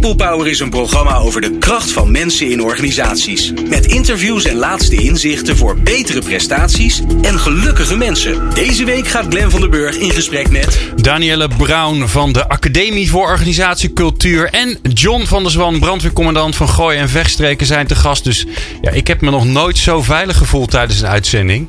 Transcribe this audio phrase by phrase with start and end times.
[0.00, 3.52] People Power is een programma over de kracht van mensen in organisaties.
[3.68, 8.54] Met interviews en laatste inzichten voor betere prestaties en gelukkige mensen.
[8.54, 10.78] Deze week gaat Glen van der Burg in gesprek met...
[10.96, 14.48] Danielle Brown van de Academie voor Organisatiecultuur.
[14.50, 18.24] En John van der Zwan, brandweercommandant van Gooi en Vechtstreken, zijn te gast.
[18.24, 18.46] Dus
[18.82, 21.68] ja, ik heb me nog nooit zo veilig gevoeld tijdens een uitzending.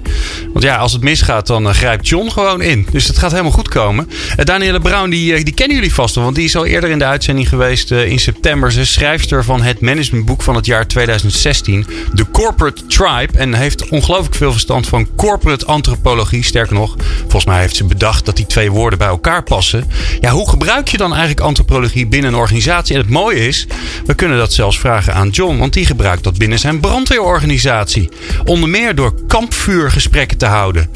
[0.53, 2.87] Want ja, als het misgaat, dan uh, grijpt John gewoon in.
[2.91, 4.09] Dus het gaat helemaal goed komen.
[4.09, 6.23] Uh, Danielle Brown, die, uh, die kennen jullie vast wel.
[6.23, 8.71] Want die is al eerder in de uitzending geweest in september.
[8.71, 11.85] Ze is schrijfster van het managementboek van het jaar 2016.
[12.15, 13.37] The Corporate Tribe.
[13.37, 16.43] En heeft ongelooflijk veel verstand van corporate antropologie.
[16.43, 19.91] Sterker nog, volgens mij heeft ze bedacht dat die twee woorden bij elkaar passen.
[20.19, 22.95] Ja, hoe gebruik je dan eigenlijk antropologie binnen een organisatie?
[22.95, 23.67] En het mooie is,
[24.05, 25.57] we kunnen dat zelfs vragen aan John.
[25.57, 28.09] Want die gebruikt dat binnen zijn brandweerorganisatie.
[28.45, 30.89] Onder meer door kampvuurgesprekken te houden.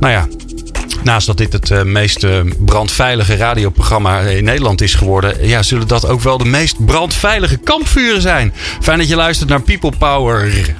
[0.00, 0.28] Nou ja,
[1.04, 5.88] Naast dat dit het uh, meest uh, brandveilige radioprogramma in Nederland is geworden, ja, zullen
[5.88, 8.52] dat ook wel de meest brandveilige kampvuren zijn.
[8.80, 10.74] Fijn dat je luistert naar People Power.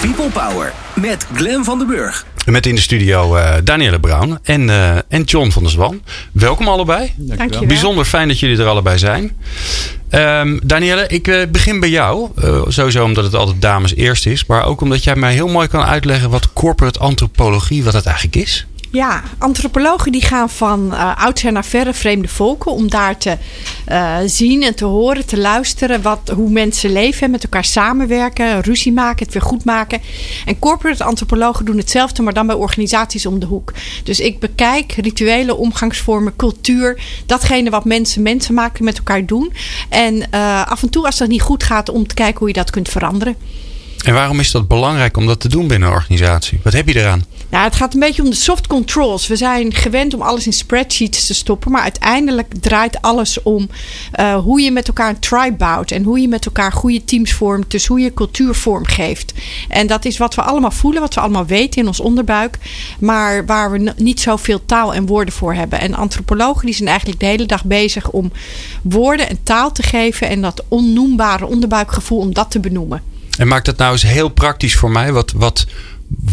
[0.00, 2.26] People Power met Glen van den Burg.
[2.44, 4.70] Met in de studio uh, Danielle Brown en,
[5.08, 6.02] en John van der Zwan.
[6.32, 7.12] Welkom allebei.
[7.16, 7.66] Dankjewel.
[7.66, 9.36] Bijzonder fijn dat jullie er allebei zijn.
[10.10, 12.30] Um, Danielle, ik begin bij jou.
[12.68, 14.46] sowieso omdat het altijd dames eerst is.
[14.46, 18.36] Maar ook omdat jij mij heel mooi kan uitleggen wat corporate antropologie, wat het eigenlijk
[18.36, 18.66] is.
[18.92, 23.36] Ja, antropologen die gaan van uh, oudsher naar verre vreemde volken om daar te
[23.88, 28.92] uh, zien en te horen, te luisteren wat, hoe mensen leven, met elkaar samenwerken, ruzie
[28.92, 30.00] maken, het weer goed maken.
[30.46, 33.72] En corporate antropologen doen hetzelfde, maar dan bij organisaties om de hoek.
[34.04, 39.52] Dus ik bekijk rituelen, omgangsvormen, cultuur, datgene wat mensen mensen maken met elkaar doen.
[39.88, 42.54] En uh, af en toe als dat niet goed gaat, om te kijken hoe je
[42.54, 43.36] dat kunt veranderen.
[44.04, 46.60] En waarom is dat belangrijk om dat te doen binnen een organisatie?
[46.62, 47.24] Wat heb je eraan?
[47.50, 49.26] Nou, het gaat een beetje om de soft controls.
[49.26, 51.70] We zijn gewend om alles in spreadsheets te stoppen.
[51.70, 53.68] Maar uiteindelijk draait alles om
[54.20, 55.90] uh, hoe je met elkaar een tribe bouwt.
[55.90, 57.70] En hoe je met elkaar goede teams vormt.
[57.70, 59.34] Dus hoe je cultuur vormgeeft.
[59.68, 61.00] En dat is wat we allemaal voelen.
[61.00, 62.58] Wat we allemaal weten in ons onderbuik.
[62.98, 65.80] Maar waar we niet zoveel taal en woorden voor hebben.
[65.80, 68.32] En antropologen die zijn eigenlijk de hele dag bezig om
[68.82, 70.28] woorden en taal te geven.
[70.28, 73.02] En dat onnoembare onderbuikgevoel om dat te benoemen.
[73.38, 75.12] En maakt dat nou eens heel praktisch voor mij.
[75.12, 75.66] Wat, wat,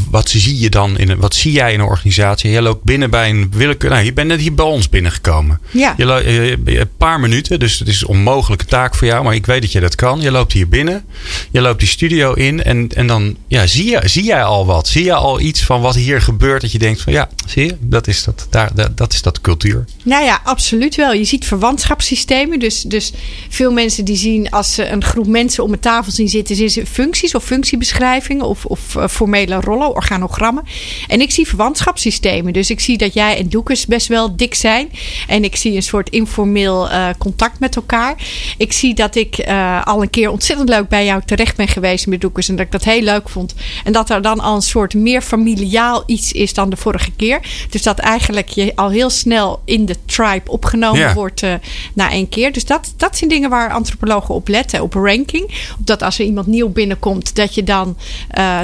[0.09, 2.51] wat zie je dan in een, wat zie jij in een organisatie?
[2.51, 3.89] Je loopt binnen bij een willekeur.
[3.89, 5.59] Nou, je bent net hier bij ons binnengekomen.
[5.71, 5.93] Ja.
[5.97, 9.23] Je, lo- je, je, een paar minuten, dus het is een onmogelijke taak voor jou,
[9.23, 10.21] maar ik weet dat je dat kan.
[10.21, 11.05] Je loopt hier binnen,
[11.51, 14.87] je loopt die studio in en, en dan ja, zie, je, zie jij al wat?
[14.87, 17.75] Zie je al iets van wat hier gebeurt dat je denkt van ja, zie je,
[17.79, 19.85] dat is dat, daar, dat, dat is dat cultuur.
[20.03, 21.13] Nou ja, absoluut wel.
[21.13, 22.59] Je ziet verwantschapssystemen.
[22.59, 23.13] Dus, dus
[23.49, 26.69] veel mensen die zien als ze een groep mensen om een tafel zien zitten, zien
[26.69, 30.63] ze functies of functiebeschrijvingen of, of uh, formele rollen, organogrammen.
[31.07, 32.53] En ik zie verwantschapssystemen.
[32.53, 34.91] Dus ik zie dat jij en Doekes best wel dik zijn.
[35.27, 38.15] En ik zie een soort informeel uh, contact met elkaar.
[38.57, 42.07] Ik zie dat ik uh, al een keer ontzettend leuk bij jou terecht ben geweest
[42.07, 42.49] met Doekes.
[42.49, 43.53] En dat ik dat heel leuk vond.
[43.83, 47.39] En dat er dan al een soort meer familiaal iets is dan de vorige keer.
[47.69, 51.13] Dus dat eigenlijk je al heel snel in de tribe opgenomen ja.
[51.13, 51.53] wordt uh,
[51.93, 52.51] na één keer.
[52.51, 54.81] Dus dat, dat zijn dingen waar antropologen op letten.
[54.81, 55.43] Op ranking.
[55.79, 57.97] Op dat als er iemand nieuw binnenkomt, dat je dan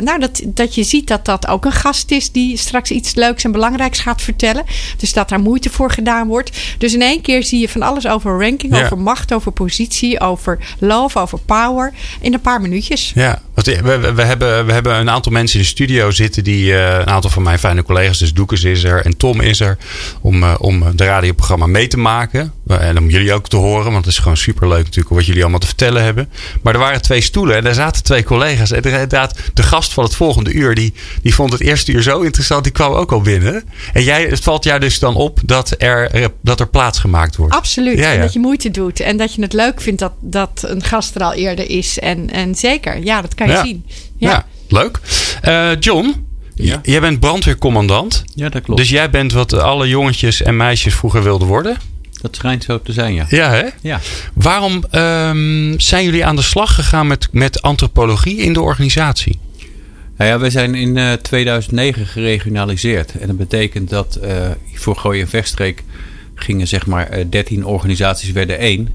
[0.02, 3.44] nou, dat, dat je ziet dat dat ook een gast is die straks iets leuks
[3.44, 4.64] en belangrijks gaat vertellen.
[4.98, 6.58] Dus dat daar moeite voor gedaan wordt.
[6.78, 8.84] Dus in één keer zie je van alles over ranking, ja.
[8.84, 11.94] over macht, over positie, over love, over power.
[12.22, 13.12] In een paar minuutjes.
[13.16, 16.66] Ja, we, we, we, hebben, we hebben een aantal mensen in de studio zitten die
[16.66, 19.78] uh, een aantal van mijn fijne collega's, dus Doekes is er en Tom is er,
[20.22, 22.54] om, uh, om de radioprogramma mee te maken.
[22.68, 25.60] En om jullie ook te horen, want het is gewoon superleuk natuurlijk wat jullie allemaal
[25.60, 26.30] te vertellen hebben.
[26.62, 28.72] Maar er waren twee stoelen en daar zaten twee collega's.
[28.72, 32.20] En inderdaad, de gast van het volgende uur, die, die vond het eerste uur zo
[32.20, 33.64] interessant, die kwam ook al binnen.
[33.94, 37.54] En jij, het valt jou dus dan op dat er, dat er plaats gemaakt wordt.
[37.54, 37.98] Absoluut.
[37.98, 38.14] Ja, ja.
[38.14, 39.00] En dat je moeite doet.
[39.00, 42.00] En dat je het leuk vindt dat, dat een gast er al eerder is.
[42.00, 43.64] En, en zeker, ja, dat kan je ja.
[43.64, 43.86] zien.
[44.18, 45.00] Ja, ja leuk.
[45.48, 46.26] Uh, John,
[46.56, 46.80] ja.
[46.84, 48.24] jij bent brandweercommandant.
[48.36, 48.80] Ja, dat klopt.
[48.80, 51.78] Dus jij bent wat alle jongetjes en meisjes vroeger wilden worden.
[52.22, 53.26] Dat schijnt zo te zijn, ja.
[53.30, 53.66] Ja, hè?
[53.82, 54.00] Ja.
[54.34, 59.40] Waarom um, zijn jullie aan de slag gegaan met, met antropologie in de organisatie?
[60.20, 63.20] Nou ja, zijn in uh, 2009 geregionaliseerd.
[63.20, 65.28] En dat betekent dat uh, voor Gooi en
[66.36, 68.90] gingen zeg maar uh, 13 organisaties werden één.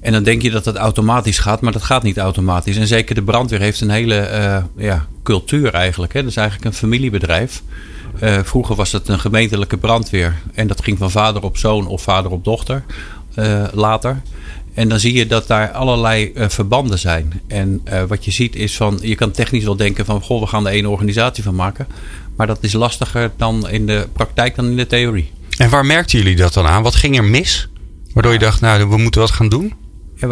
[0.00, 2.76] En dan denk je dat dat automatisch gaat, maar dat gaat niet automatisch.
[2.76, 4.28] En zeker de brandweer heeft een hele
[4.76, 6.12] ja, cultuur eigenlijk.
[6.12, 6.20] Hè.
[6.20, 7.62] Dat is eigenlijk een familiebedrijf.
[8.42, 10.34] Vroeger was het een gemeentelijke brandweer.
[10.54, 12.84] En dat ging van vader op zoon of vader op dochter
[13.72, 14.22] later.
[14.74, 17.42] En dan zie je dat daar allerlei uh, verbanden zijn.
[17.46, 20.46] En uh, wat je ziet is van, je kan technisch wel denken van, goh, we
[20.46, 21.86] gaan er één organisatie van maken.
[22.36, 25.30] Maar dat is lastiger dan in de praktijk dan in de theorie.
[25.58, 26.82] En waar merkten jullie dat dan aan?
[26.82, 27.68] Wat ging er mis?
[28.12, 29.72] Waardoor je dacht, nou, we moeten wat gaan doen?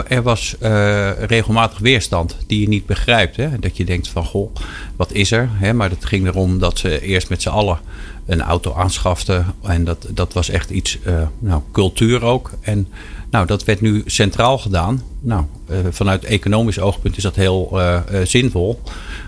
[0.08, 3.36] Er, was uh, regelmatig weerstand die je niet begrijpt.
[3.36, 3.58] Hè?
[3.58, 4.54] Dat je denkt van, goh,
[4.96, 5.48] wat is er?
[5.52, 5.72] Hè?
[5.72, 7.78] Maar het ging erom dat ze eerst met z'n allen
[8.26, 9.46] een auto aanschaften.
[9.62, 12.50] En dat, dat was echt iets, uh, nou, cultuur ook.
[12.60, 12.88] En
[13.30, 15.02] nou, dat werd nu centraal gedaan.
[15.20, 18.80] Nou, uh, vanuit economisch oogpunt is dat heel uh, uh, zinvol.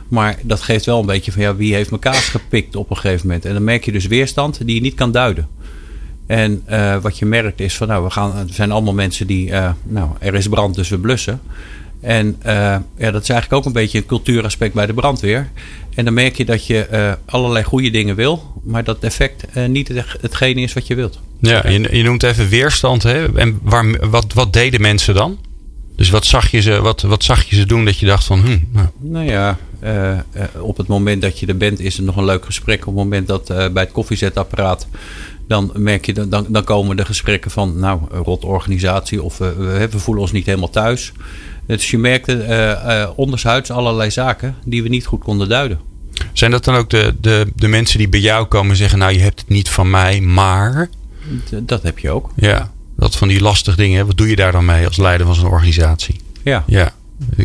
[0.09, 3.27] Maar dat geeft wel een beetje van ja, wie heeft kaas gepikt op een gegeven
[3.27, 3.45] moment.
[3.45, 5.49] En dan merk je dus weerstand die je niet kan duiden.
[6.27, 6.65] En
[7.03, 9.51] wat je merkt is van nou, we gaan, er zijn allemaal mensen die,
[9.83, 11.41] nou, er is brand, dus we blussen.
[12.03, 15.51] En ja, dat is eigenlijk ook een beetje een cultuuraspect bij de brandweer.
[15.95, 19.89] En dan merk je dat je allerlei goede dingen wil, maar dat effect niet
[20.21, 21.19] hetgene is wat je wilt.
[21.43, 23.03] Ja, je, je noemt even weerstand.
[23.03, 23.39] Hè?
[23.39, 25.39] En waar, wat, wat deden mensen dan?
[25.97, 28.41] Dus wat zag je ze, wat, wat zag je ze doen dat je dacht van...
[28.41, 28.87] Hm, nou.
[28.99, 30.19] nou ja, uh,
[30.61, 32.81] op het moment dat je er bent is het nog een leuk gesprek.
[32.81, 34.87] Op het moment dat bij het koffiezetapparaat...
[35.49, 37.79] dan merk je, dan, dan komen de gesprekken van...
[37.79, 41.13] nou, rot organisatie of we, we voelen ons niet helemaal thuis.
[41.77, 45.79] Dus je merkte ondershuids allerlei zaken die we niet goed konden duiden.
[46.33, 48.99] Zijn dat dan ook de, de, de mensen die bij jou komen zeggen...
[48.99, 50.89] nou, je hebt het niet van mij, maar...
[51.63, 52.31] Dat heb je ook.
[52.37, 54.07] Ja, dat van die lastige dingen.
[54.07, 56.21] Wat doe je daar dan mee als leider van zo'n organisatie?
[56.43, 56.65] Ja.
[56.67, 56.93] ja.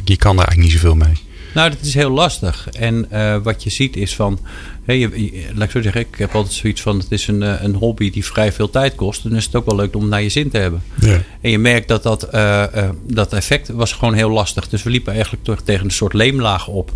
[0.04, 1.27] Je kan daar eigenlijk niet zoveel mee.
[1.58, 2.70] Nou, dat is heel lastig.
[2.70, 4.40] En uh, wat je ziet is van.
[4.86, 7.76] Hey, je, laat ik zo zeggen, ik heb altijd zoiets van: het is een, een
[7.76, 9.24] hobby die vrij veel tijd kost.
[9.24, 10.84] En dan is het ook wel leuk om het naar je zin te hebben.
[11.00, 11.22] Ja.
[11.42, 14.70] En je merkt dat dat, uh, uh, dat effect was gewoon heel lastig.
[14.70, 16.92] Dus we liepen eigenlijk toch tegen een soort leemlaag op.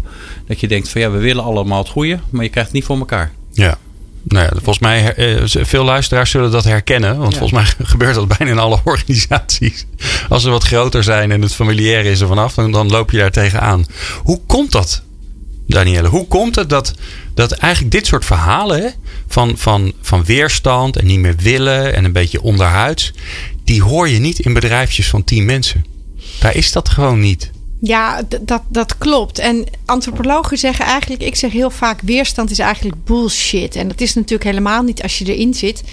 [0.47, 2.87] Dat je denkt: van ja, we willen allemaal het goede, maar je krijgt het niet
[2.87, 3.31] voor elkaar.
[3.51, 3.77] Ja.
[4.23, 5.13] Nou ja, volgens mij,
[5.45, 7.17] veel luisteraars zullen dat herkennen.
[7.17, 7.39] Want ja.
[7.39, 9.85] volgens mij gebeurt dat bijna in alle organisaties.
[10.29, 13.17] Als ze wat groter zijn en het familiair is er vanaf, dan, dan loop je
[13.17, 13.85] daar tegenaan.
[14.23, 15.03] Hoe komt dat,
[15.67, 16.07] Danielle?
[16.07, 16.95] Hoe komt het dat,
[17.33, 18.89] dat eigenlijk dit soort verhalen hè,
[19.27, 23.13] van, van, van weerstand en niet meer willen en een beetje onderhuids,
[23.63, 25.85] die hoor je niet in bedrijfjes van tien mensen?
[26.39, 27.51] Daar is dat gewoon niet.
[27.83, 29.39] Ja, dat, dat klopt.
[29.39, 33.75] En antropologen zeggen eigenlijk, ik zeg heel vaak, weerstand is eigenlijk bullshit.
[33.75, 35.83] En dat is natuurlijk helemaal niet als je erin zit.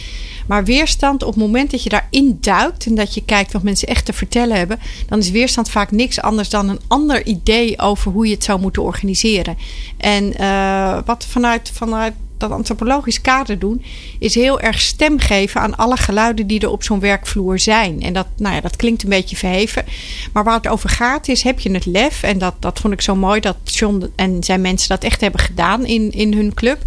[0.47, 3.89] Maar weerstand, op het moment dat je daarin duikt en dat je kijkt wat mensen
[3.89, 8.13] echt te vertellen hebben, dan is weerstand vaak niks anders dan een ander idee over
[8.13, 9.57] hoe je het zou moeten organiseren.
[9.97, 13.83] En uh, wat vanuit, vanuit dat antropologisch kader doen,
[14.19, 18.03] is heel erg stem geven aan alle geluiden die er op zo'n werkvloer zijn.
[18.03, 19.85] En dat, nou ja, dat klinkt een beetje verheven.
[20.33, 23.01] Maar waar het over gaat is, heb je het lef, en dat, dat vond ik
[23.01, 26.79] zo mooi dat John en zijn mensen dat echt hebben gedaan in, in hun club.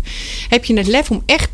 [0.50, 1.50] Heb je het lef om echt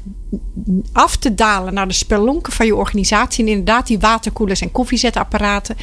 [0.92, 3.44] af te dalen naar de spelonken van je organisatie.
[3.44, 5.78] En inderdaad die waterkoelers en koffiezetapparaten.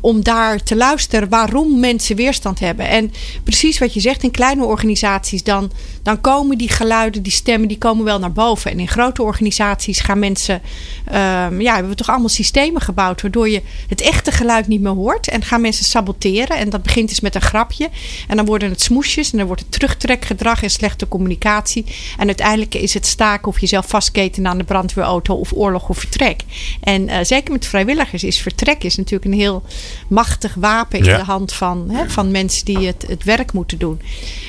[0.00, 2.88] Om daar te luisteren waarom mensen weerstand hebben.
[2.88, 3.12] En
[3.42, 5.70] precies wat je zegt, in kleine organisaties dan,
[6.02, 8.70] dan komen die geluiden, die stemmen, die komen wel naar boven.
[8.70, 10.62] En in grote organisaties gaan mensen,
[11.08, 14.92] um, ja, hebben we toch allemaal systemen gebouwd waardoor je het echte geluid niet meer
[14.92, 15.28] hoort.
[15.28, 16.56] En gaan mensen saboteren.
[16.56, 17.90] En dat begint dus met een grapje.
[18.28, 21.84] En dan worden het smoesjes en dan wordt het terugtrekgedrag en slechte communicatie.
[22.18, 26.40] En uiteindelijk is het staken of jezelf vastketen aan de brandweerauto of oorlog of vertrek.
[26.80, 29.62] En uh, zeker met vrijwilligers is vertrek is natuurlijk een heel
[30.08, 31.16] machtig wapen in Ja.
[31.16, 34.00] de hand van, hè, van mensen die het, het werk moeten doen.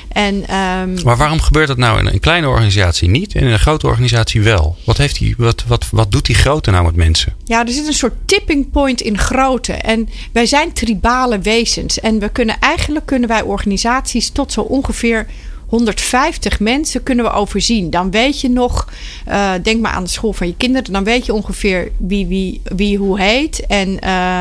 [0.08, 3.58] En, ehm, Maar waarom gebeurt dat nou in een kleine organisatie niet en in een
[3.58, 4.76] grote organisatie wel?
[4.84, 7.34] Wat, heeft die, wat, wat, wat doet die grote nou met mensen?
[7.44, 9.72] Ja, er zit een soort tipping point in grootte.
[9.72, 12.00] En wij zijn tribale wezens.
[12.00, 15.26] En we kunnen eigenlijk kunnen wij organisaties tot zo ongeveer
[15.66, 17.90] 150 mensen kunnen we overzien.
[17.90, 18.88] Dan weet je nog,
[19.28, 20.92] uh, denk maar aan de school van je kinderen.
[20.92, 23.66] Dan weet je ongeveer wie, wie, wie hoe heet.
[23.66, 24.40] En uh,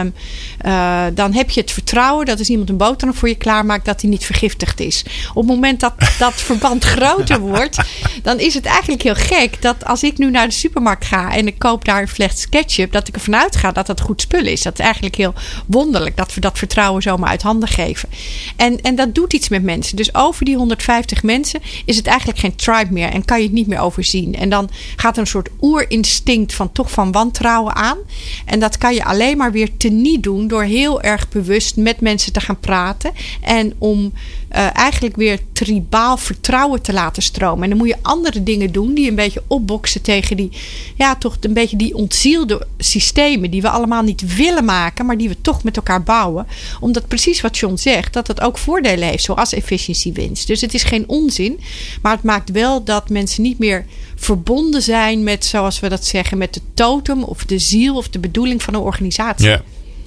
[0.65, 4.01] uh, dan heb je het vertrouwen dat als iemand een boterham voor je klaarmaakt, dat
[4.01, 5.05] hij niet vergiftigd is.
[5.29, 7.77] Op het moment dat dat verband groter wordt,
[8.23, 11.47] dan is het eigenlijk heel gek dat als ik nu naar de supermarkt ga en
[11.47, 14.61] ik koop daar een fles ketchup, dat ik ervan uitga dat dat goed spul is.
[14.61, 15.33] Dat is eigenlijk heel
[15.65, 18.09] wonderlijk dat we dat vertrouwen zomaar uit handen geven.
[18.55, 19.95] En, en dat doet iets met mensen.
[19.95, 23.53] Dus over die 150 mensen is het eigenlijk geen tribe meer en kan je het
[23.53, 24.35] niet meer overzien.
[24.35, 27.97] En dan gaat er een soort oerinstinct van toch van wantrouwen aan.
[28.45, 32.33] En dat kan je alleen maar weer teniet doen door heel erg bewust met mensen
[32.33, 33.11] te gaan praten.
[33.41, 34.13] En om
[34.55, 37.63] uh, eigenlijk weer tribaal vertrouwen te laten stromen.
[37.63, 40.49] En dan moet je andere dingen doen die een beetje opboksen tegen die,
[40.95, 45.29] ja, toch een beetje die ontzielde systemen die we allemaal niet willen maken, maar die
[45.29, 46.47] we toch met elkaar bouwen.
[46.79, 50.47] Omdat precies wat John zegt, dat het ook voordelen heeft, zoals efficiëntiewinst.
[50.47, 51.59] Dus het is geen onzin,
[52.01, 53.85] maar het maakt wel dat mensen niet meer
[54.15, 58.19] verbonden zijn met, zoals we dat zeggen, met de totem of de ziel of de
[58.19, 59.47] bedoeling van een organisatie.
[59.47, 59.61] Ja.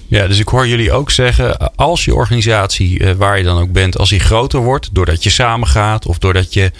[0.09, 3.71] Ja, dus ik hoor jullie ook zeggen, als je organisatie eh, waar je dan ook
[3.71, 6.71] bent, als die groter wordt, doordat je samengaat of doordat je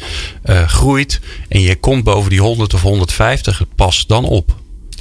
[0.45, 4.58] uh, groeit en je komt boven die 100 of 150, pas dan op.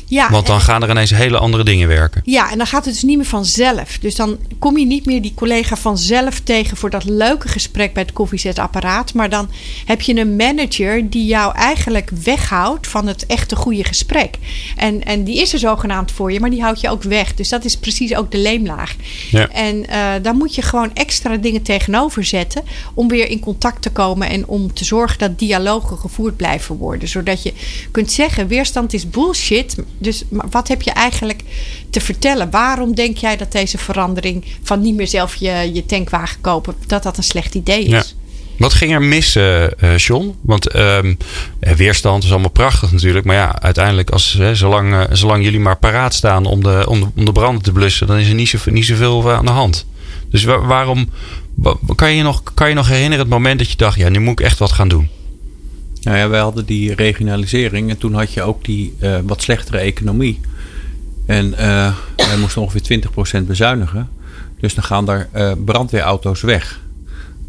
[0.08, 2.22] Ja, Want dan gaan er ineens hele andere dingen werken.
[2.24, 3.98] Ja, en dan gaat het dus niet meer vanzelf.
[4.00, 8.02] Dus dan kom je niet meer die collega vanzelf tegen voor dat leuke gesprek bij
[8.02, 9.14] het koffiezetapparaat.
[9.14, 9.50] Maar dan
[9.84, 14.34] heb je een manager die jou eigenlijk weghoudt van het echte goede gesprek.
[14.76, 17.34] En, en die is er zogenaamd voor je, maar die houdt je ook weg.
[17.34, 18.94] Dus dat is precies ook de leemlaag.
[19.30, 19.48] Ja.
[19.48, 22.62] En uh, daar moet je gewoon extra dingen tegenover zetten
[22.94, 27.08] om weer in contact te komen en om te zorgen dat dialogen gevoerd blijven worden.
[27.08, 27.52] Zodat je
[27.90, 31.42] kunt zeggen: weerstand is bullshit dus wat heb je eigenlijk
[31.90, 32.50] te vertellen?
[32.50, 37.02] Waarom denk jij dat deze verandering van niet meer zelf je, je tankwagen kopen, dat
[37.02, 37.90] dat een slecht idee is?
[37.90, 38.02] Ja.
[38.58, 40.34] Wat ging er mis, uh, John?
[40.40, 41.16] Want um,
[41.58, 43.24] weerstand is allemaal prachtig natuurlijk.
[43.24, 47.06] Maar ja, uiteindelijk, als, zolang, uh, zolang jullie maar paraat staan om de, om, de,
[47.16, 49.86] om de branden te blussen, dan is er niet, zo, niet zoveel aan de hand.
[50.30, 51.08] Dus waarom,
[51.94, 54.40] kan je, nog, kan je nog herinneren het moment dat je dacht, ja, nu moet
[54.40, 55.08] ik echt wat gaan doen?
[56.08, 59.78] Nou ja, wij hadden die regionalisering en toen had je ook die uh, wat slechtere
[59.78, 60.40] economie.
[61.26, 63.00] En uh, wij moesten ongeveer
[63.42, 64.08] 20% bezuinigen.
[64.60, 66.80] Dus dan gaan er uh, brandweerauto's weg.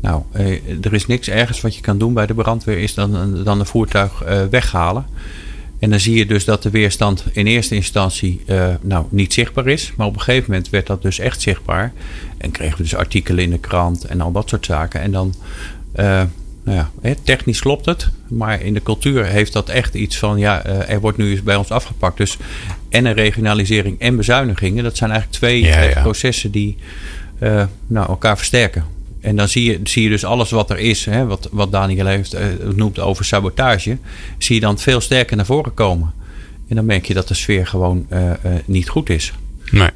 [0.02, 0.24] Nou,
[0.82, 3.66] er is niks ergens wat je kan doen bij de brandweer is dan, dan een
[3.66, 5.06] voertuig weghalen.
[5.80, 8.42] En dan zie je dus dat de weerstand in eerste instantie
[8.82, 9.94] nou, niet zichtbaar is.
[9.98, 11.94] Maar op een gegeven moment werd dat dus echt zichtbaar.
[12.38, 15.02] En kregen we dus artikelen in de krant en al dat soort zaken.
[15.02, 15.34] En dan
[16.72, 16.92] ja,
[17.24, 21.00] technisch klopt het, maar in de cultuur heeft dat echt iets van, ja, eh, er
[21.00, 22.18] wordt nu eens bij ons afgepakt.
[22.18, 22.38] Dus
[22.90, 26.78] en een regionalisering en bezuinigingen, dat zijn eigenlijk twee eh, processen die
[27.40, 28.86] uh, nou, elkaar versterken.
[29.22, 32.06] En dan zie je, zie je dus alles wat er is, hè, wat, wat Daniel
[32.06, 32.42] heeft uh,
[32.76, 33.98] noemt over sabotage,
[34.38, 36.14] zie je dan veel sterker naar voren komen.
[36.68, 38.08] En dan merk je dat de sfeer gewoon
[38.66, 39.34] niet goed is.
[39.72, 39.90] Nee,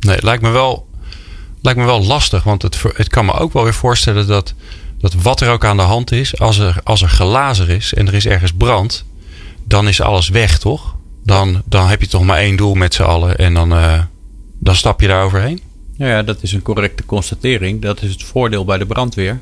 [0.00, 0.86] nee lijkt, me wel,
[1.62, 4.54] lijkt me wel lastig, want het, het kan me ook wel weer voorstellen dat
[5.04, 8.06] dat wat er ook aan de hand is, als er, als er glazer is en
[8.06, 9.04] er is ergens brand,
[9.64, 10.96] dan is alles weg, toch?
[11.24, 14.02] Dan, dan heb je toch maar één doel met z'n allen en dan, uh,
[14.58, 15.60] dan stap je daar overheen.
[15.96, 17.82] Nou ja, dat is een correcte constatering.
[17.82, 19.40] Dat is het voordeel bij de brandweer.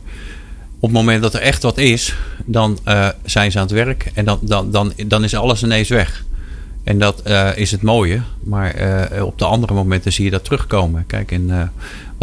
[0.75, 2.15] Op het moment dat er echt wat is,
[2.45, 5.89] dan uh, zijn ze aan het werk en dan, dan, dan, dan is alles ineens
[5.89, 6.25] weg.
[6.85, 8.21] En dat uh, is het mooie.
[8.45, 8.75] Maar
[9.23, 11.07] op de andere momenten zie je dat terugkomen.
[11.07, 11.63] Kijk, uh,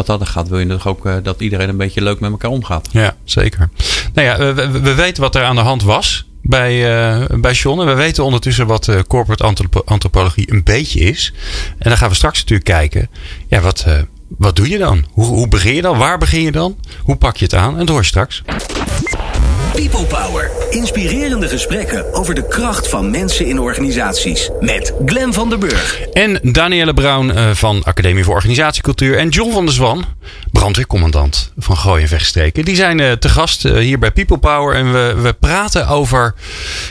[0.06, 2.88] wat dat gaat, wil je toch ook dat iedereen een beetje leuk met elkaar omgaat.
[2.92, 3.70] Ja, zeker.
[4.14, 7.80] Nou ja, we, we weten wat er aan de hand was bij, bij John.
[7.80, 11.32] En we weten ondertussen wat corporate antropologie een beetje is.
[11.78, 13.10] En dan gaan we straks natuurlijk kijken.
[13.48, 13.86] Ja, wat,
[14.28, 15.04] wat doe je dan?
[15.12, 15.98] Hoe, hoe begin je dan?
[15.98, 16.78] Waar begin je dan?
[17.02, 17.72] Hoe pak je het aan?
[17.72, 18.42] En dat hoor je straks.
[19.72, 20.59] People Power.
[20.70, 24.50] Inspirerende gesprekken over de kracht van mensen in organisaties.
[24.60, 26.00] Met Glen van der Burg.
[26.12, 29.18] En Danielle Brown eh, van Academie voor Organisatiecultuur.
[29.18, 30.04] En John van der Zwan,
[30.52, 32.64] brandweercommandant van Gooi en.
[32.64, 34.74] Die zijn uh, te gast uh, hier bij People Power.
[34.74, 36.34] En we, we praten over,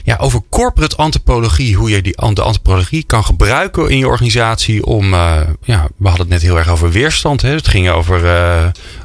[0.04, 1.76] ja, over corporate antropologie.
[1.76, 4.86] Hoe je die, de antropologie kan gebruiken in je organisatie.
[4.86, 7.42] Om, ja, we hadden het net heel erg over weerstand.
[7.42, 7.50] Hè.
[7.50, 8.22] Het ging over,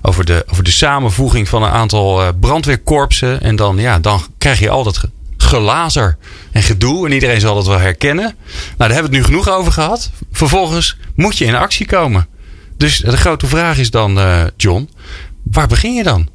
[0.02, 3.40] over, de, over de samenvoeging van een aantal brandweerkorpsen.
[3.40, 5.00] En dan, ja, dan krijg je altijd
[5.36, 6.16] gelazer
[6.52, 7.06] en gedoe.
[7.06, 8.24] En iedereen zal dat wel herkennen.
[8.24, 8.34] Nou,
[8.76, 10.10] daar hebben we het nu genoeg over gehad.
[10.32, 12.26] Vervolgens moet je in actie komen.
[12.76, 14.88] Dus de grote vraag is dan, uh, John,
[15.42, 16.28] waar begin je dan?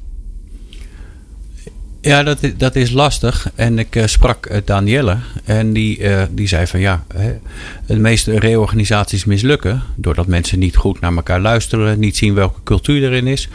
[2.00, 3.50] Ja, dat, dat is lastig.
[3.54, 7.38] En ik uh, sprak uh, Danielle en die, die zei van ja, hè,
[7.86, 13.02] de meeste reorganisaties mislukken doordat mensen niet goed naar elkaar luisteren, niet zien welke cultuur
[13.02, 13.48] erin is.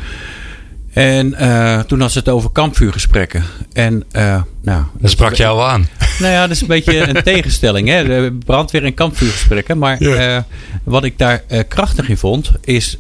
[0.95, 3.43] En uh, toen had ze het over kampvuurgesprekken.
[3.73, 5.87] En, uh, nou, dat sprak jou wel aan.
[6.19, 7.87] Nou ja, dat is een beetje een tegenstelling.
[7.87, 8.31] Hè?
[8.31, 9.77] Brandweer- en kampvuurgesprekken.
[9.77, 10.37] Maar uh,
[10.83, 12.97] wat ik daar krachtig in vond, is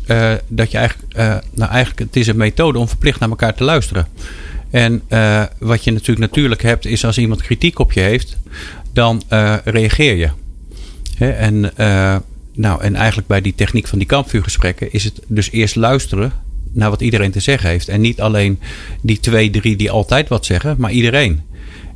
[0.47, 1.13] dat je eigenlijk,
[1.51, 4.07] nou eigenlijk, het is een methode om verplicht naar elkaar te luisteren.
[4.69, 5.01] En
[5.57, 8.37] wat je natuurlijk natuurlijk hebt, is als iemand kritiek op je heeft,
[8.93, 9.21] dan
[9.63, 10.29] reageer je.
[11.17, 11.29] Hè?
[11.29, 11.71] En,
[12.53, 16.43] nou, en eigenlijk bij die techniek van die kampvuurgesprekken is het dus eerst luisteren
[16.75, 17.87] naar wat iedereen te zeggen heeft.
[17.87, 18.59] En niet alleen
[19.01, 21.41] die twee, drie die altijd wat zeggen, maar iedereen.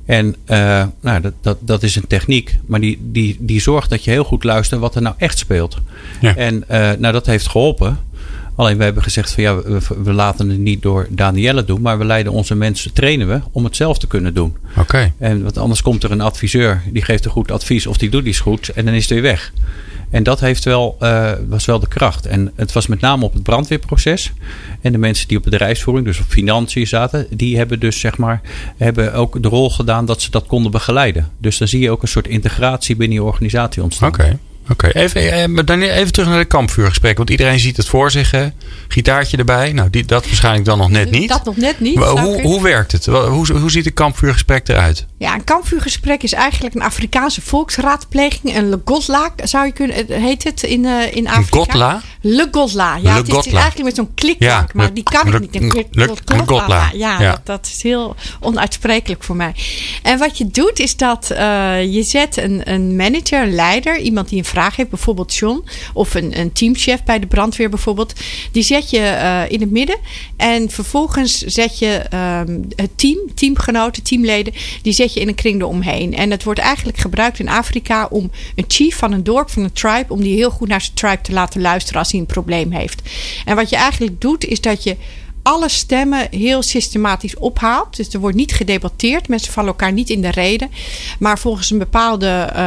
[0.06, 4.04] En uh, nou, dat, dat, dat is een techniek, maar die, die, die zorgt dat
[4.04, 5.78] je heel goed luistert wat er nou echt speelt.
[6.22, 6.36] Ja.
[6.36, 8.00] En uh, nou, dat heeft geholpen.
[8.56, 11.98] Alleen we hebben gezegd van ja, we, we, laten het niet door Danielle doen, maar
[11.98, 14.56] we leiden onze mensen, trainen we om het zelf te kunnen doen.
[14.70, 14.80] Oké.
[14.80, 15.14] Okay.
[15.18, 18.26] En want anders komt er een adviseur, die geeft een goed advies of die doet
[18.26, 19.54] iets goed en dan is het weer weg.
[20.10, 22.26] En dat heeft wel, uh, was wel de kracht.
[22.26, 24.34] En het was met name op het brandweerproces.
[24.82, 28.42] En de mensen die op bedrijfsvoering, dus op financiën zaten, die hebben dus zeg maar,
[28.78, 31.30] hebben ook de rol gedaan dat ze dat konden begeleiden.
[31.38, 34.10] Dus dan zie je ook een soort integratie binnen je organisatie ontstaan.
[34.10, 34.40] Oké.
[34.72, 37.18] Oké, even, eh, dan even terug naar de kampvuurgesprekken.
[37.18, 38.32] Want iedereen ziet het voor zich.
[38.32, 38.48] Hè?
[38.88, 39.72] Gitaartje erbij.
[39.74, 41.30] Nou, die, dat waarschijnlijk dan nog net niet.
[41.30, 41.96] Dat nog net niet.
[41.96, 43.06] Maar hoe, hoe werkt het?
[43.06, 45.06] Hoe, hoe ziet een kampvuurgesprek eruit?
[45.18, 48.56] Ja, een kampvuurgesprek is eigenlijk een Afrikaanse volksraadpleging.
[48.58, 51.58] Een legotla zou je kunnen, het heet het in, eh in Afrika.
[51.58, 52.02] gotla?
[52.22, 52.96] Legotla.
[52.96, 55.54] Ja, het is eigenlijk met zo'n klikklank, Ja, maar le- die kan ik le- niet.
[55.56, 55.86] Een
[56.30, 56.90] legotla.
[56.94, 57.32] Ja, Ja.
[57.32, 59.54] Dat, dat is heel onuitsprekelijk voor mij.
[60.04, 64.30] En wat je doet is dat eh, je zet een, een manager, een leider, iemand
[64.30, 65.64] die een vraag heeft, bijvoorbeeld John,
[65.94, 68.14] of een, een teamchef bij de brandweer bijvoorbeeld,
[68.52, 69.98] die zet je eh, in het midden.
[70.38, 75.62] En vervolgens zet je ehm, het team, teamgenoten, teamleden, die zet je in een kring
[75.62, 76.16] eromheen.
[76.16, 79.74] En het wordt eigenlijk gebruikt in Afrika om een chief van een dorp, van een
[79.74, 82.72] tribe, om die heel goed naar zijn tribe te laten luisteren als hij een probleem
[82.72, 83.02] heeft.
[83.46, 84.96] En wat je eigenlijk doet, is dat je
[85.50, 87.96] alle stemmen heel systematisch ophaalt.
[87.96, 89.28] Dus er wordt niet gedebatteerd.
[89.28, 90.72] Mensen vallen elkaar niet in de reden.
[91.20, 92.62] Maar volgens een bepaalde eh,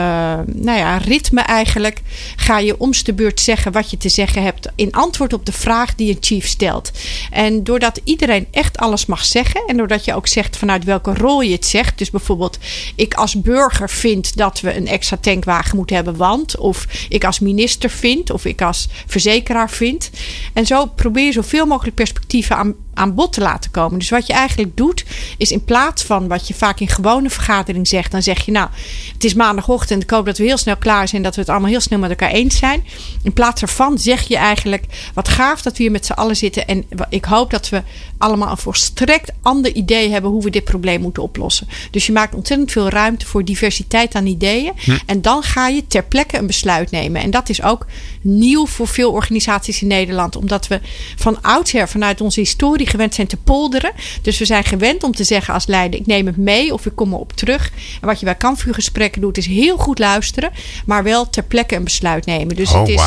[0.46, 2.00] nou ja, ritme eigenlijk...
[2.36, 4.68] ga je omst de beurt zeggen wat je te zeggen hebt...
[4.74, 6.90] in antwoord op de vraag die een chief stelt.
[7.30, 9.62] En doordat iedereen echt alles mag zeggen...
[9.66, 11.98] en doordat je ook zegt vanuit welke rol je het zegt...
[11.98, 12.58] dus bijvoorbeeld
[12.94, 16.16] ik als burger vind dat we een extra tankwagen moeten hebben...
[16.16, 16.56] want...
[16.56, 18.30] of ik als minister vind...
[18.30, 20.10] of ik als verzekeraar vind.
[20.52, 23.98] En zo probeer je zoveel mogelijk perspectieven aan, from aan bod te laten komen.
[23.98, 25.04] Dus wat je eigenlijk doet,
[25.38, 28.68] is in plaats van wat je vaak in gewone vergadering zegt, dan zeg je nou,
[29.12, 31.70] het is maandagochtend, ik hoop dat we heel snel klaar zijn, dat we het allemaal
[31.70, 32.84] heel snel met elkaar eens zijn.
[33.22, 34.84] In plaats daarvan zeg je eigenlijk,
[35.14, 37.82] wat gaaf dat we hier met z'n allen zitten en ik hoop dat we
[38.18, 41.68] allemaal een volstrekt ander idee hebben hoe we dit probleem moeten oplossen.
[41.90, 44.72] Dus je maakt ontzettend veel ruimte voor diversiteit aan ideeën
[45.06, 47.22] en dan ga je ter plekke een besluit nemen.
[47.22, 47.86] En dat is ook
[48.20, 50.80] nieuw voor veel organisaties in Nederland, omdat we
[51.16, 53.92] van oudsher vanuit onze historie gewend zijn te polderen.
[54.22, 56.94] Dus we zijn gewend om te zeggen als leider: ik neem het mee of ik
[56.94, 57.70] kom erop terug.
[58.00, 60.50] En wat je bij kampvuurgesprekken doet, is heel goed luisteren,
[60.86, 62.56] maar wel ter plekke een besluit nemen.
[62.56, 63.02] Dus Oh, het is,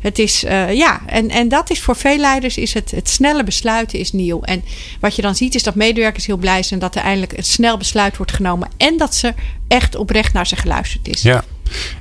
[0.00, 3.44] het is eh, ja, en, en dat is voor veel leiders is het, het snelle
[3.44, 4.42] besluiten is nieuw.
[4.42, 4.64] En
[5.00, 7.76] wat je dan ziet is dat medewerkers heel blij zijn dat er eindelijk een snel
[7.76, 9.34] besluit wordt genomen en dat ze
[9.68, 11.22] echt oprecht naar ze geluisterd is.
[11.22, 11.44] Ja.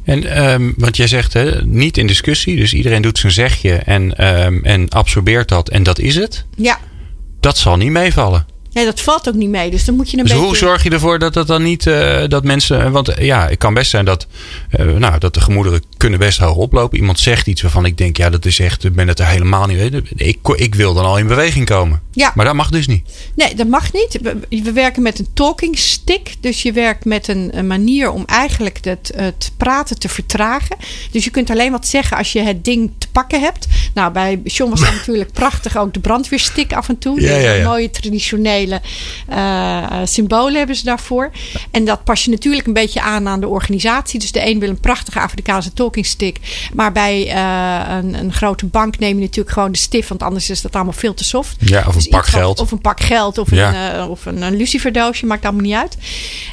[0.04, 4.18] En ehm, want jij zegt hè, niet in discussie, dus iedereen doet zijn zegje en,
[4.18, 6.46] ehm, en absorbeert dat en dat is het.
[6.56, 6.80] Ja.
[7.46, 8.55] Dat zal niet meevallen.
[8.76, 9.70] Nee, dat valt ook niet mee.
[9.70, 10.48] Dus dan moet je een Dus beetje.
[10.48, 13.58] hoe zorg je ervoor dat dat dan niet, eh, dat mensen, want eh, ja, het
[13.58, 14.28] kan best zijn dat,
[14.70, 16.98] eh, nou, dat de gemoederen kunnen best hoog oplopen.
[16.98, 19.66] Iemand zegt iets waarvan ik denk, ja, dat is echt, ik ben het er helemaal
[19.66, 20.02] niet.
[20.16, 22.02] Ik, ik wil dan al in beweging komen.
[22.12, 22.32] Ja.
[22.36, 23.10] Maar dat mag dus niet.
[23.36, 24.20] Nee, dat mag niet.
[24.22, 26.36] We, we werken met een talking stick.
[26.40, 30.78] Dus je werkt met een, een manier om eigenlijk het, het praten te vertragen.
[31.12, 33.68] Dus je kunt alleen wat zeggen als je het ding te pakken hebt.
[33.94, 35.78] Nou, bij John was dat natuurlijk prachtig.
[35.78, 37.22] Ook de brandweerstick af en toe.
[37.22, 37.68] Ja, ja, ja.
[37.68, 41.32] Mooie traditionele eh, symbolen hebben ze daarvoor.
[41.72, 44.20] En dat pas je natuurlijk een beetje aan aan de organisatie.
[44.20, 46.40] Dus de een wil een prachtige Afrikaanse talking stick.
[46.74, 50.10] Maar bij eh, een, een grote bank neem je natuurlijk gewoon de stift.
[50.10, 51.56] Want anders is dat allemaal veel te soft.
[51.60, 52.60] Ja, of een Dus pak geld.
[52.60, 53.94] Of een pak geld of Ja.
[53.94, 55.98] een, eh, of een, een luciferdoosje, maakt allemaal niet uit.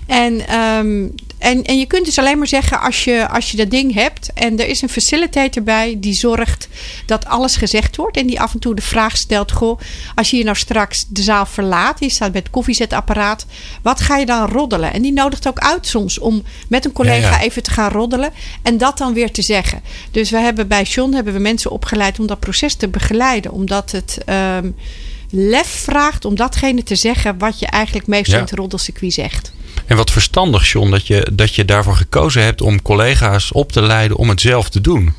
[0.07, 1.07] En, ehm,
[1.39, 4.31] en, en je kunt dus alleen maar zeggen als je, als je dat ding hebt
[4.35, 6.69] en er is een facilitator bij die zorgt
[7.07, 9.81] dat alles gezegd wordt en die af en toe de vraag stelt: Goh,
[10.15, 13.47] als je hier nou straks de zaal verlaat, je staat bij het koffiezetapparaat,
[13.83, 14.93] wat ga je dan roddelen?
[14.93, 17.41] En die nodigt ook uit soms om met een collega Ja, ja.
[17.43, 18.31] even te gaan roddelen
[18.63, 19.81] en dat dan weer te zeggen.
[20.11, 23.91] Dus we hebben bij John hebben we mensen opgeleid om dat proces te begeleiden, omdat
[23.91, 24.19] het.
[24.27, 24.71] ehm,
[25.35, 28.41] lef vraagt om datgene te zeggen wat je eigenlijk meestal Ja.
[28.41, 29.53] in het roddelcircuit zegt.
[29.87, 33.83] En wat verstandig, John, dat je, dat je daarvoor gekozen hebt om collega's op te
[33.83, 35.15] leiden om het zelf te doen.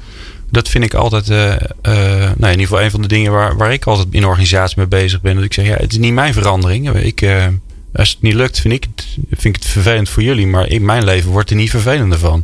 [0.53, 3.57] Dat vind ik altijd, eh, eh, nou in ieder geval een van de dingen waar,
[3.57, 5.35] waar ik altijd in organisatie mee bezig ben.
[5.35, 6.89] Dat ik zeg, ja, het is niet mijn verandering.
[6.89, 7.45] Ik, eh,
[7.93, 10.47] als het niet lukt, vind ik, het, vind ik het vervelend voor jullie.
[10.47, 12.43] Maar in mijn leven wordt er niet vervelender van.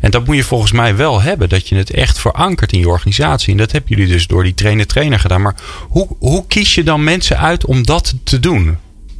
[0.00, 1.48] En dat moet je volgens mij wel hebben.
[1.48, 3.52] Dat je het echt verankert in je organisatie.
[3.52, 5.42] En dat hebben jullie dus door die trainer-trainer gedaan.
[5.42, 5.56] Maar
[5.88, 8.64] hoe, hoe kies je dan mensen uit om dat te doen?